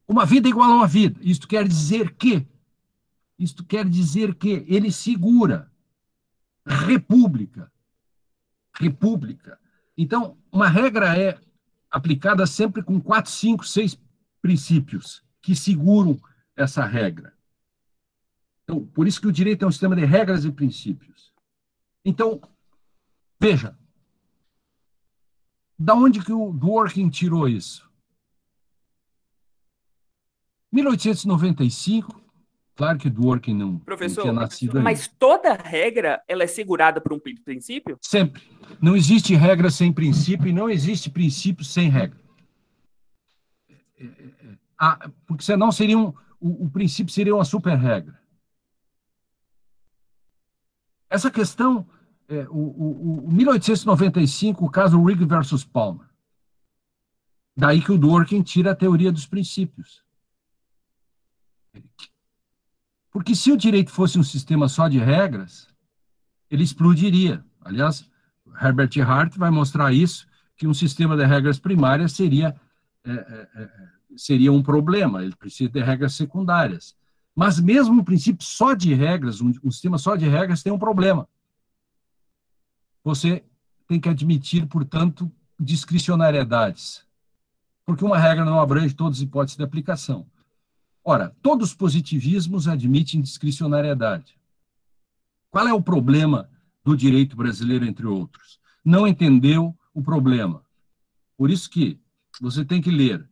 [0.06, 1.18] uma vida igual a uma vida.
[1.22, 2.46] Isto quer dizer que,
[3.36, 5.70] isto quer dizer que ele segura
[6.64, 7.70] república.
[8.74, 9.58] República.
[9.96, 11.38] Então, uma regra é
[11.90, 13.98] aplicada sempre com quatro, cinco, seis
[14.40, 16.20] princípios que seguram
[16.54, 17.35] essa regra.
[18.66, 21.32] Então, por isso que o direito é um sistema de regras e princípios.
[22.04, 22.40] Então,
[23.40, 23.78] veja,
[25.78, 27.88] da onde que o Dworkin tirou isso?
[30.72, 32.20] 1895,
[32.74, 35.14] claro que Dworkin não, Professor, não tinha nascido mas ainda.
[35.16, 37.96] toda regra ela é segurada por um princípio?
[38.02, 38.42] Sempre.
[38.82, 42.18] Não existe regra sem princípio e não existe princípio sem regra.
[44.76, 48.25] Ah, porque senão seria um, o, o princípio seria uma super regra.
[51.08, 51.86] Essa questão,
[52.28, 56.06] é, o, o, o 1895, o caso Rigg versus Palmer.
[57.56, 60.04] Daí que o Dworkin tira a teoria dos princípios.
[63.10, 65.68] Porque se o direito fosse um sistema só de regras,
[66.50, 67.42] ele explodiria.
[67.62, 68.08] Aliás,
[68.60, 70.26] Herbert Hart vai mostrar isso,
[70.56, 72.54] que um sistema de regras primárias seria,
[73.04, 73.70] é, é, é,
[74.16, 76.94] seria um problema, ele precisa de regras secundárias.
[77.36, 80.78] Mas mesmo um princípio só de regras, um, um sistema só de regras tem um
[80.78, 81.28] problema.
[83.04, 83.44] Você
[83.86, 85.30] tem que admitir, portanto,
[85.60, 87.04] discricionariedades.
[87.84, 90.26] Porque uma regra não abrange todas as hipóteses de aplicação.
[91.04, 94.40] Ora, todos os positivismos admitem discricionariedade.
[95.50, 96.50] Qual é o problema
[96.82, 98.58] do direito brasileiro, entre outros?
[98.82, 100.64] Não entendeu o problema.
[101.36, 102.00] Por isso que
[102.40, 103.28] você tem que ler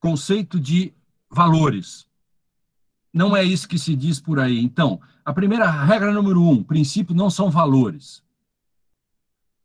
[0.00, 0.92] conceito de
[1.30, 2.08] valores.
[3.14, 4.58] Não é isso que se diz por aí.
[4.58, 8.24] Então, a primeira regra número um: princípio não são valores.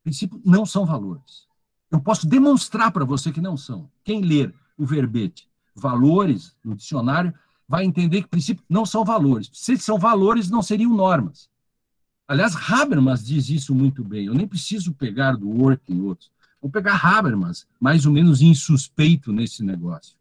[0.03, 1.47] Princípio não são valores.
[1.89, 3.89] Eu posso demonstrar para você que não são.
[4.03, 7.33] Quem ler o verbete valores no dicionário
[7.67, 9.49] vai entender que princípio não são valores.
[9.53, 11.49] Se são valores, não seriam normas.
[12.27, 14.25] Aliás, Habermas diz isso muito bem.
[14.25, 16.31] Eu nem preciso pegar do Work em outros.
[16.61, 20.18] Vou pegar Habermas, mais ou menos insuspeito nesse negócio.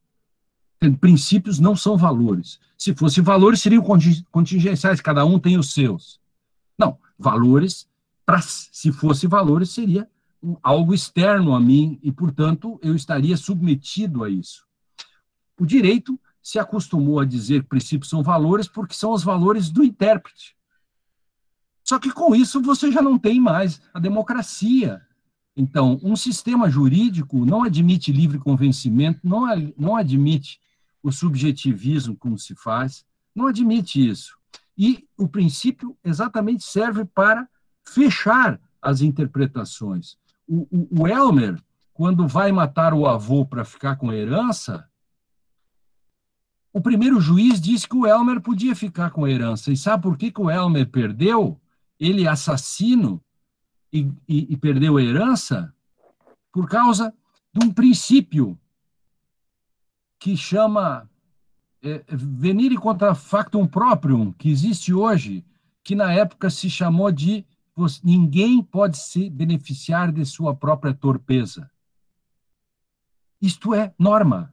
[1.01, 2.61] Princípios não são valores.
[2.77, 3.83] Se fossem valores, seriam
[4.31, 6.21] contingenciais, cada um tem os seus.
[6.79, 7.89] Não, valores,
[8.25, 10.09] pra, se fosse valores, seria
[10.63, 14.65] algo externo a mim e, portanto, eu estaria submetido a isso.
[15.59, 19.83] O direito se acostumou a dizer que princípios são valores porque são os valores do
[19.83, 20.57] intérprete.
[21.83, 25.03] Só que com isso você já não tem mais a democracia.
[25.57, 30.61] Então, um sistema jurídico não admite livre convencimento, não, não admite
[31.09, 33.05] o subjetivismo como se faz,
[33.35, 34.37] não admite isso.
[34.77, 37.49] E o princípio exatamente serve para
[37.85, 40.17] fechar as interpretações.
[40.47, 41.61] O, o, o Elmer,
[41.93, 44.89] quando vai matar o avô para ficar com a herança,
[46.73, 49.73] o primeiro juiz disse que o Elmer podia ficar com a herança.
[49.73, 51.61] E sabe por que, que o Elmer perdeu?
[51.99, 53.21] Ele é assassino
[53.93, 55.75] e, e, e perdeu a herança?
[56.53, 57.13] Por causa
[57.53, 58.59] de um princípio
[60.19, 61.09] que chama
[61.83, 65.45] é, venire contra factum proprium, que existe hoje,
[65.83, 67.47] que na época se chamou de
[68.03, 71.71] ninguém pode se beneficiar de sua própria torpeza.
[73.41, 74.53] Isto é norma.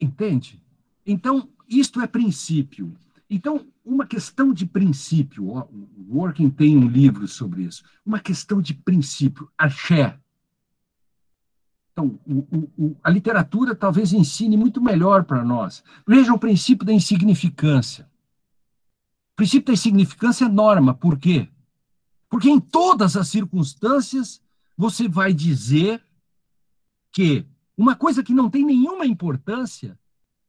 [0.00, 0.62] Entende?
[1.04, 2.96] Então, isto é princípio.
[3.28, 8.74] Então, uma questão de princípio, o Working tem um livro sobre isso, uma questão de
[8.74, 10.18] princípio, axé.
[11.92, 15.84] Então, o, o, a literatura talvez ensine muito melhor para nós.
[16.06, 18.10] Veja o princípio da insignificância.
[19.32, 20.94] O princípio da insignificância é norma.
[20.94, 21.48] Por quê?
[22.30, 24.42] Porque em todas as circunstâncias
[24.76, 26.02] você vai dizer
[27.12, 29.98] que uma coisa que não tem nenhuma importância,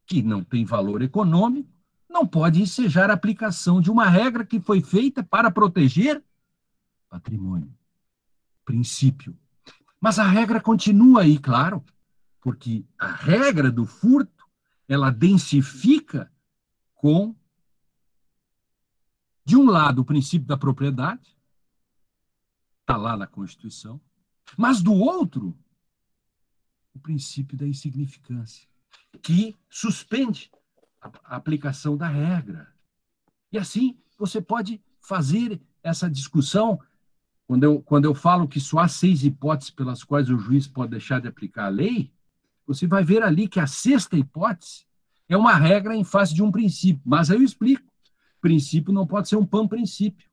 [0.05, 1.69] que não tem valor econômico,
[2.09, 6.23] não pode ensejar a aplicação de uma regra que foi feita para proteger
[7.09, 7.73] patrimônio.
[8.63, 9.37] Princípio.
[10.03, 11.81] Mas a regra continua aí, claro,
[12.41, 14.45] porque a regra do furto,
[14.85, 16.29] ela densifica
[16.93, 17.33] com
[19.45, 21.37] de um lado o princípio da propriedade,
[22.81, 24.01] está lá na Constituição,
[24.57, 25.57] mas do outro
[26.93, 28.67] o princípio da insignificância,
[29.21, 30.51] que suspende
[30.99, 32.75] a aplicação da regra.
[33.53, 36.77] E assim você pode fazer essa discussão.
[37.47, 40.91] Quando eu, quando eu falo que só há seis hipóteses pelas quais o juiz pode
[40.91, 42.11] deixar de aplicar a lei,
[42.65, 44.85] você vai ver ali que a sexta hipótese
[45.27, 47.01] é uma regra em face de um princípio.
[47.05, 47.83] Mas aí eu explico.
[48.39, 50.29] Princípio não pode ser um pan-princípio.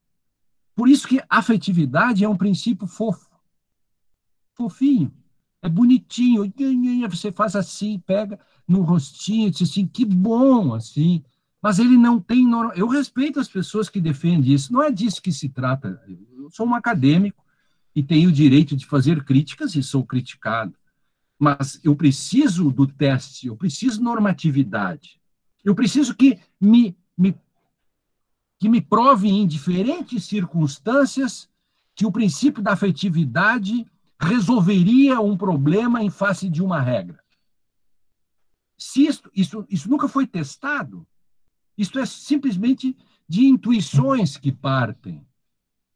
[0.74, 3.28] Por isso que afetividade é um princípio fofo.
[4.54, 5.12] Fofinho
[5.62, 6.50] é bonitinho,
[7.08, 11.22] você faz assim, pega no rostinho, diz assim, que bom, assim.
[11.62, 12.48] Mas ele não tem.
[12.74, 16.00] Eu respeito as pessoas que defendem isso, não é disso que se trata.
[16.36, 17.44] Eu sou um acadêmico
[17.94, 20.74] e tenho o direito de fazer críticas e sou criticado.
[21.38, 25.20] mas eu preciso do teste, eu preciso normatividade.
[25.64, 27.34] Eu preciso que me, me
[28.58, 31.48] que me prove em diferentes circunstâncias
[31.94, 33.86] que o princípio da afetividade
[34.18, 37.18] resolveria um problema em face de uma regra.
[38.76, 41.06] Se isso, isso, isso nunca foi testado,
[41.80, 42.94] isto é simplesmente
[43.26, 45.26] de intuições que partem.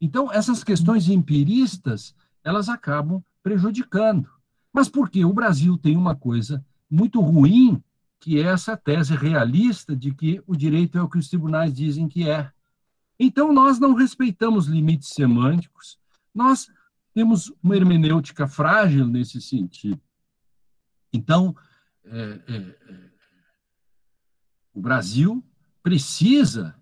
[0.01, 4.31] Então, essas questões empiristas, elas acabam prejudicando.
[4.73, 5.25] Mas por quê?
[5.25, 7.83] O Brasil tem uma coisa muito ruim,
[8.19, 12.09] que é essa tese realista de que o direito é o que os tribunais dizem
[12.09, 12.51] que é.
[13.21, 15.99] Então, nós não respeitamos limites semânticos,
[16.35, 16.69] nós
[17.13, 20.01] temos uma hermenêutica frágil nesse sentido.
[21.13, 21.55] Então,
[22.05, 23.11] é, é, é,
[24.73, 25.45] o Brasil
[25.85, 26.75] precisa,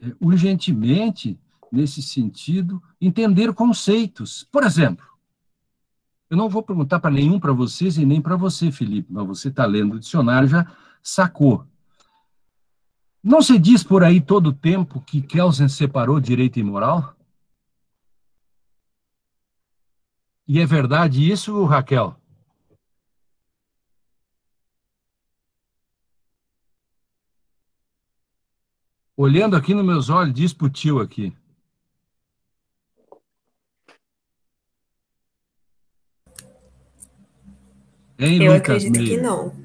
[0.00, 1.38] é, urgentemente,
[1.70, 4.48] nesse sentido, entender conceitos.
[4.50, 5.06] Por exemplo,
[6.30, 9.48] eu não vou perguntar para nenhum para vocês e nem para você, Felipe, mas você
[9.48, 10.66] está lendo o dicionário, já
[11.02, 11.66] sacou.
[13.22, 17.14] Não se diz por aí todo o tempo que Kelsen separou direito e moral?
[20.46, 22.17] E é verdade isso, Raquel?
[29.20, 31.36] Olhando aqui nos meus olhos, discutiu aqui.
[38.16, 39.16] Hein, Eu Lucas acredito Meire?
[39.16, 39.56] que não.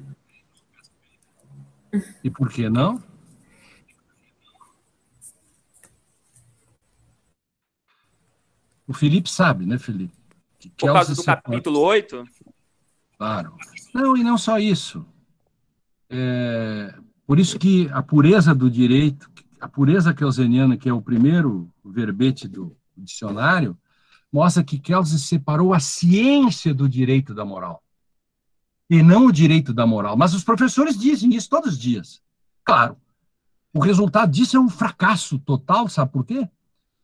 [2.24, 3.00] E por que não?
[8.88, 10.12] O Felipe sabe, né, Felipe?
[10.58, 12.24] Que Por causa do capítulo 8?
[13.16, 13.56] Claro.
[13.94, 15.06] Não, e não só isso.
[16.10, 16.92] É,
[17.24, 19.30] por isso que a pureza do direito,
[19.64, 23.76] a pureza kelseniana, que é o primeiro verbete do dicionário,
[24.32, 27.82] mostra que Kelsen separou a ciência do direito da moral.
[28.90, 30.16] E não o direito da moral.
[30.16, 32.22] Mas os professores dizem isso todos os dias.
[32.64, 32.96] Claro.
[33.72, 36.48] O resultado disso é um fracasso total, sabe por quê?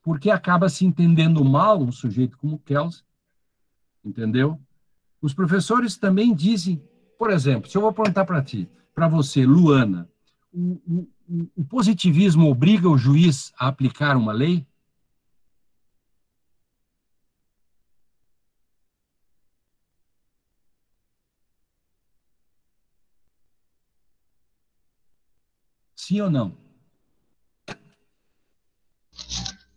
[0.02, 3.04] porque acaba se entendendo mal um sujeito como Kelsen,
[4.04, 4.58] entendeu?
[5.20, 6.82] Os professores também dizem,
[7.18, 10.08] por exemplo, se eu vou perguntar para ti, para você, Luana,
[10.52, 11.08] o, o,
[11.56, 14.66] o positivismo obriga o juiz a aplicar uma lei?
[25.94, 26.56] Sim ou não?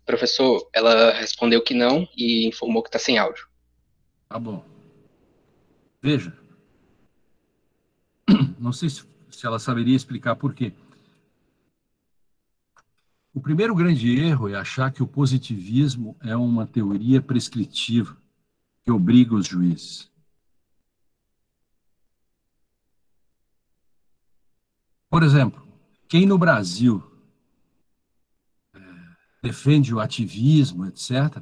[0.03, 3.47] Professor, ela respondeu que não e informou que está sem áudio.
[4.27, 4.65] Tá bom.
[6.01, 6.35] Veja.
[8.59, 10.73] Não sei se, se ela saberia explicar por quê.
[13.33, 18.15] O primeiro grande erro é achar que o positivismo é uma teoria prescritiva
[18.83, 20.11] que obriga os juízes.
[25.09, 25.67] Por exemplo,
[26.07, 27.03] quem no Brasil
[29.41, 31.41] defende o ativismo, etc.,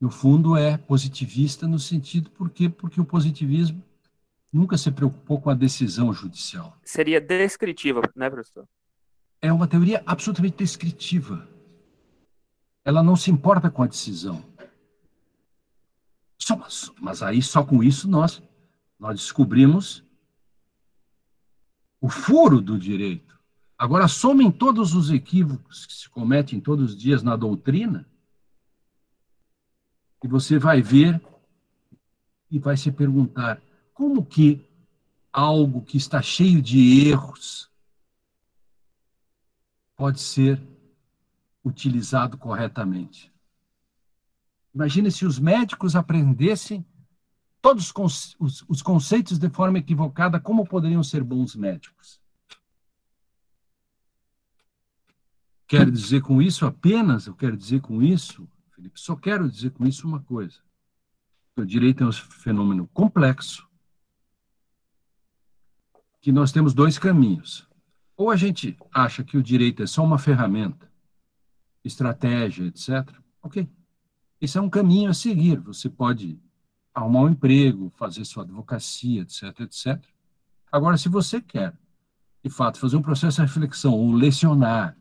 [0.00, 3.84] no fundo é positivista no sentido porque porque o positivismo
[4.52, 6.76] nunca se preocupou com a decisão judicial.
[6.82, 8.66] Seria descritiva, né, professor?
[9.42, 11.48] É uma teoria absolutamente descritiva.
[12.84, 14.44] Ela não se importa com a decisão.
[16.38, 18.42] Só, mas, mas aí só com isso nós
[18.98, 20.04] nós descobrimos
[22.00, 23.38] o furo do direito.
[23.78, 28.06] Agora, somem todos os equívocos que se cometem todos os dias na doutrina,
[30.22, 31.18] e você vai ver
[32.50, 33.62] e vai se perguntar
[33.94, 34.62] como que
[35.32, 37.69] algo que está cheio de erros
[40.00, 40.58] pode ser
[41.62, 43.30] utilizado corretamente.
[44.74, 46.86] Imagine se os médicos aprendessem
[47.60, 47.92] todos
[48.66, 52.18] os conceitos de forma equivocada, como poderiam ser bons médicos?
[55.66, 59.86] Quero dizer com isso apenas, eu quero dizer com isso, Felipe, só quero dizer com
[59.86, 60.60] isso uma coisa.
[61.54, 63.68] O direito é um fenômeno complexo,
[66.22, 67.68] que nós temos dois caminhos.
[68.20, 70.86] Ou a gente acha que o direito é só uma ferramenta,
[71.82, 73.10] estratégia, etc.
[73.42, 73.66] Ok.
[74.38, 75.58] Esse é um caminho a seguir.
[75.60, 76.38] Você pode
[76.92, 80.04] arrumar um emprego, fazer sua advocacia, etc, etc.
[80.70, 81.72] Agora, se você quer,
[82.44, 84.94] de fato, fazer um processo de reflexão ou lecionar,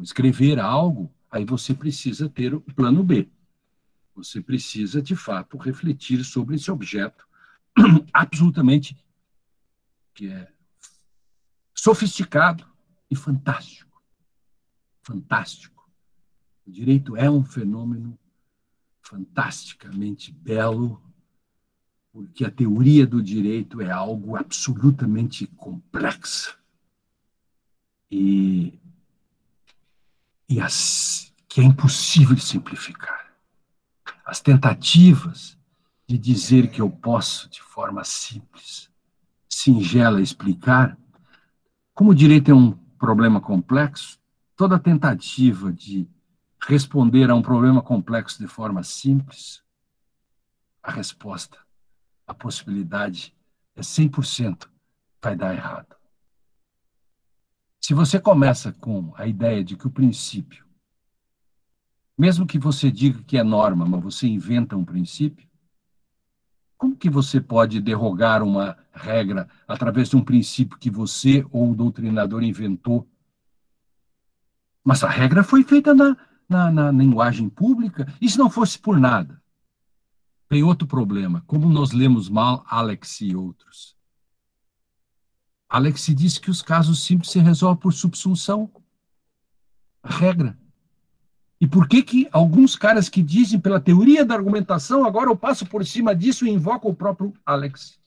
[0.00, 3.28] escrever algo, aí você precisa ter o plano B.
[4.14, 7.26] Você precisa, de fato, refletir sobre esse objeto
[8.14, 8.96] absolutamente
[10.14, 10.59] que é
[11.80, 12.68] sofisticado
[13.10, 14.02] e fantástico.
[15.02, 15.90] Fantástico.
[16.66, 18.18] O direito é um fenômeno
[19.00, 21.02] fantasticamente belo
[22.12, 26.58] porque a teoria do direito é algo absolutamente complexo
[28.10, 28.78] e,
[30.50, 33.34] e as, que é impossível simplificar.
[34.26, 35.56] As tentativas
[36.06, 38.90] de dizer que eu posso, de forma simples,
[39.48, 40.99] singela, explicar,
[42.00, 44.18] como o direito é um problema complexo,
[44.56, 46.08] toda tentativa de
[46.58, 49.62] responder a um problema complexo de forma simples,
[50.82, 51.58] a resposta,
[52.26, 53.36] a possibilidade
[53.76, 54.66] é 100%
[55.20, 55.94] vai dar errado.
[57.78, 60.64] Se você começa com a ideia de que o princípio,
[62.16, 65.46] mesmo que você diga que é norma, mas você inventa um princípio,
[66.80, 71.74] como que você pode derrogar uma regra através de um princípio que você ou o
[71.74, 73.06] doutrinador inventou
[74.84, 76.16] mas a regra foi feita na,
[76.48, 78.12] na, na linguagem pública.
[78.20, 79.40] E se não fosse por nada?
[80.48, 81.44] Tem outro problema.
[81.46, 83.96] Como nós lemos mal Alex e outros?
[85.68, 88.70] Alex disse que os casos simples se resolvem por subsunção.
[90.02, 90.58] A regra.
[91.60, 95.66] E por que que alguns caras que dizem pela teoria da argumentação, agora eu passo
[95.66, 98.00] por cima disso e invoco o próprio Alex?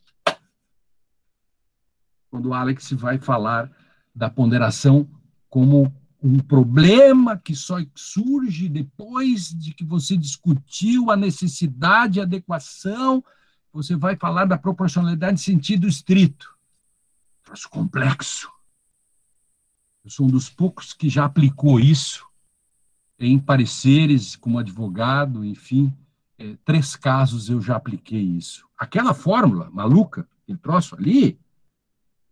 [2.32, 3.72] Quando o Alex vai falar
[4.14, 5.08] da ponderação
[5.47, 13.24] como um problema que só surge depois de que você discutiu a necessidade, a adequação,
[13.72, 16.58] você vai falar da proporcionalidade em sentido estrito.
[17.43, 18.51] Troço complexo.
[20.04, 22.26] Eu sou um dos poucos que já aplicou isso
[23.26, 25.93] em pareceres como advogado, enfim,
[26.38, 28.65] é, três casos eu já apliquei isso.
[28.78, 31.39] Aquela fórmula maluca, aquele troço ali,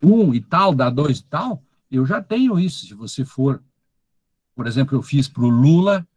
[0.02, 2.88] um e tal, dá dois e tal, eu já tenho isso.
[2.88, 3.62] Se você for
[4.56, 6.08] por exemplo, eu fiz para o Lula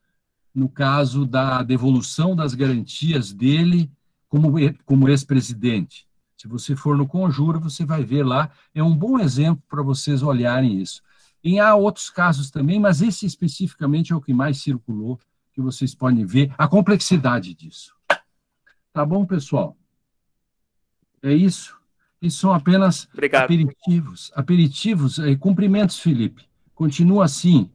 [0.54, 3.90] no caso da devolução das garantias dele
[4.28, 4.52] como,
[4.84, 6.06] como ex-presidente.
[6.36, 10.22] Se você for no Conjuro, você vai ver lá, é um bom exemplo para vocês
[10.22, 11.02] olharem isso.
[11.44, 15.20] E há outros casos também, mas esse especificamente é o que mais circulou,
[15.52, 17.94] que vocês podem ver a complexidade disso.
[18.92, 19.76] Tá bom, pessoal?
[21.22, 21.76] É isso.
[22.20, 23.44] Isso são apenas Obrigado.
[23.44, 24.32] aperitivos.
[24.34, 26.46] Aperitivos, é, cumprimentos, Felipe.
[26.74, 27.70] Continua assim.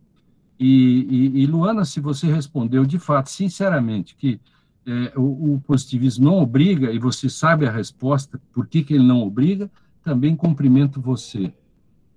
[0.59, 1.05] E,
[1.38, 4.41] e, e, Luana, se você respondeu de fato, sinceramente, que
[4.86, 9.05] é, o, o, positivismo não obriga, e você sabe a resposta, por que, que ele
[9.05, 9.70] não obriga,
[10.03, 11.53] também cumprimento você.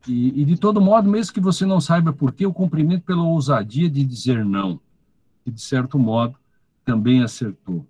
[0.07, 3.23] E, e, de todo modo, mesmo que você não saiba por que, eu cumprimento pela
[3.23, 4.81] ousadia de dizer não.
[5.47, 6.37] E, de certo modo,
[6.85, 7.87] também acertou.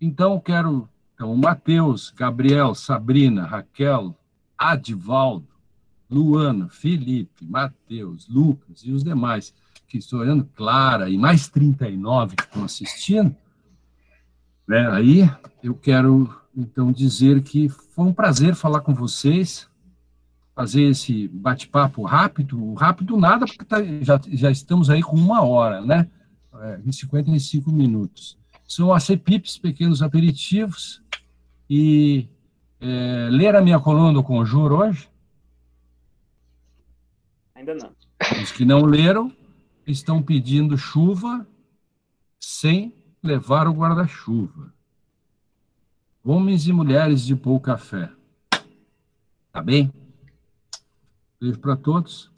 [0.00, 0.88] Então, quero.
[1.14, 4.14] Então, Mateus, Gabriel, Sabrina, Raquel,
[4.58, 5.48] Adivaldo,
[6.10, 9.54] Luana, Felipe, Mateus, Lucas e os demais
[9.88, 13.34] que estou olhando, Clara e mais 39 que estão assistindo,
[14.66, 14.88] né?
[14.90, 15.30] aí
[15.62, 19.68] eu quero então dizer que foi um prazer falar com vocês,
[20.56, 25.82] fazer esse bate-papo rápido, rápido nada, porque tá, já, já estamos aí com uma hora,
[25.82, 26.10] né?
[26.54, 28.38] É, em 55 minutos.
[28.66, 31.02] São ACPIPs, pequenos aperitivos,
[31.68, 32.26] e
[32.80, 35.10] é, ler a minha coluna do Conjuro hoje?
[37.54, 37.92] Ainda não.
[38.42, 39.30] Os que não leram,
[39.86, 41.46] estão pedindo chuva
[42.40, 44.72] sem levar o guarda-chuva.
[46.24, 48.10] Homens e mulheres de pouca fé.
[49.52, 49.92] Tá bem?
[51.40, 52.30] Beijo para todos.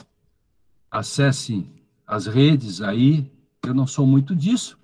[0.91, 1.71] Acessem
[2.07, 3.31] as redes aí.
[3.63, 4.79] Eu não sou muito disso,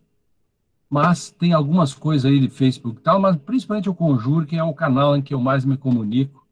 [0.91, 4.63] mas tem algumas coisas aí de Facebook e tal, mas principalmente o Conjuro, que é
[4.63, 6.47] o canal em que eu mais me comunico.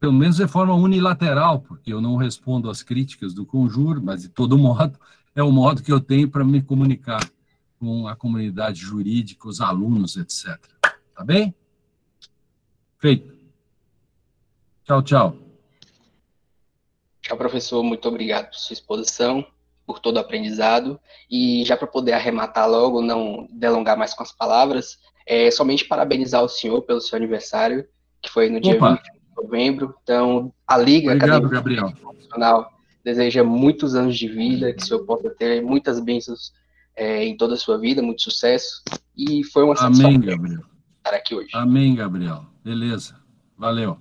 [0.00, 4.28] Pelo menos de forma unilateral, porque eu não respondo às críticas do Conjuro, mas de
[4.28, 4.98] todo modo
[5.34, 7.20] é o modo que eu tenho para me comunicar
[7.78, 10.58] com a comunidade jurídica, os alunos, etc.
[11.14, 11.54] Tá bem?
[12.98, 13.34] Feito.
[14.84, 15.43] Tchau, tchau.
[17.24, 17.82] Tchau, professor.
[17.82, 19.44] Muito obrigado por sua exposição,
[19.86, 21.00] por todo o aprendizado.
[21.30, 26.44] E já para poder arrematar logo, não delongar mais com as palavras, é somente parabenizar
[26.44, 27.86] o senhor pelo seu aniversário,
[28.20, 28.90] que foi no dia Opa.
[28.90, 29.94] 20 de novembro.
[30.02, 31.92] Então, a Liga Obrigado, Gabriel.
[31.92, 32.70] Profissional
[33.02, 36.52] deseja muitos anos de vida, que o senhor possa ter muitas bênçãos
[36.94, 38.82] é, em toda a sua vida, muito sucesso.
[39.16, 40.60] E foi uma satisfação Amém, Gabriel.
[40.98, 41.48] estar aqui hoje.
[41.54, 42.44] Amém, Gabriel.
[42.62, 43.16] Beleza.
[43.56, 43.96] Valeu.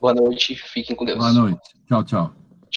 [0.00, 1.18] Boa noite, fiquem com Deus.
[1.18, 1.60] Boa noite.
[1.86, 2.43] Tchau, tchau.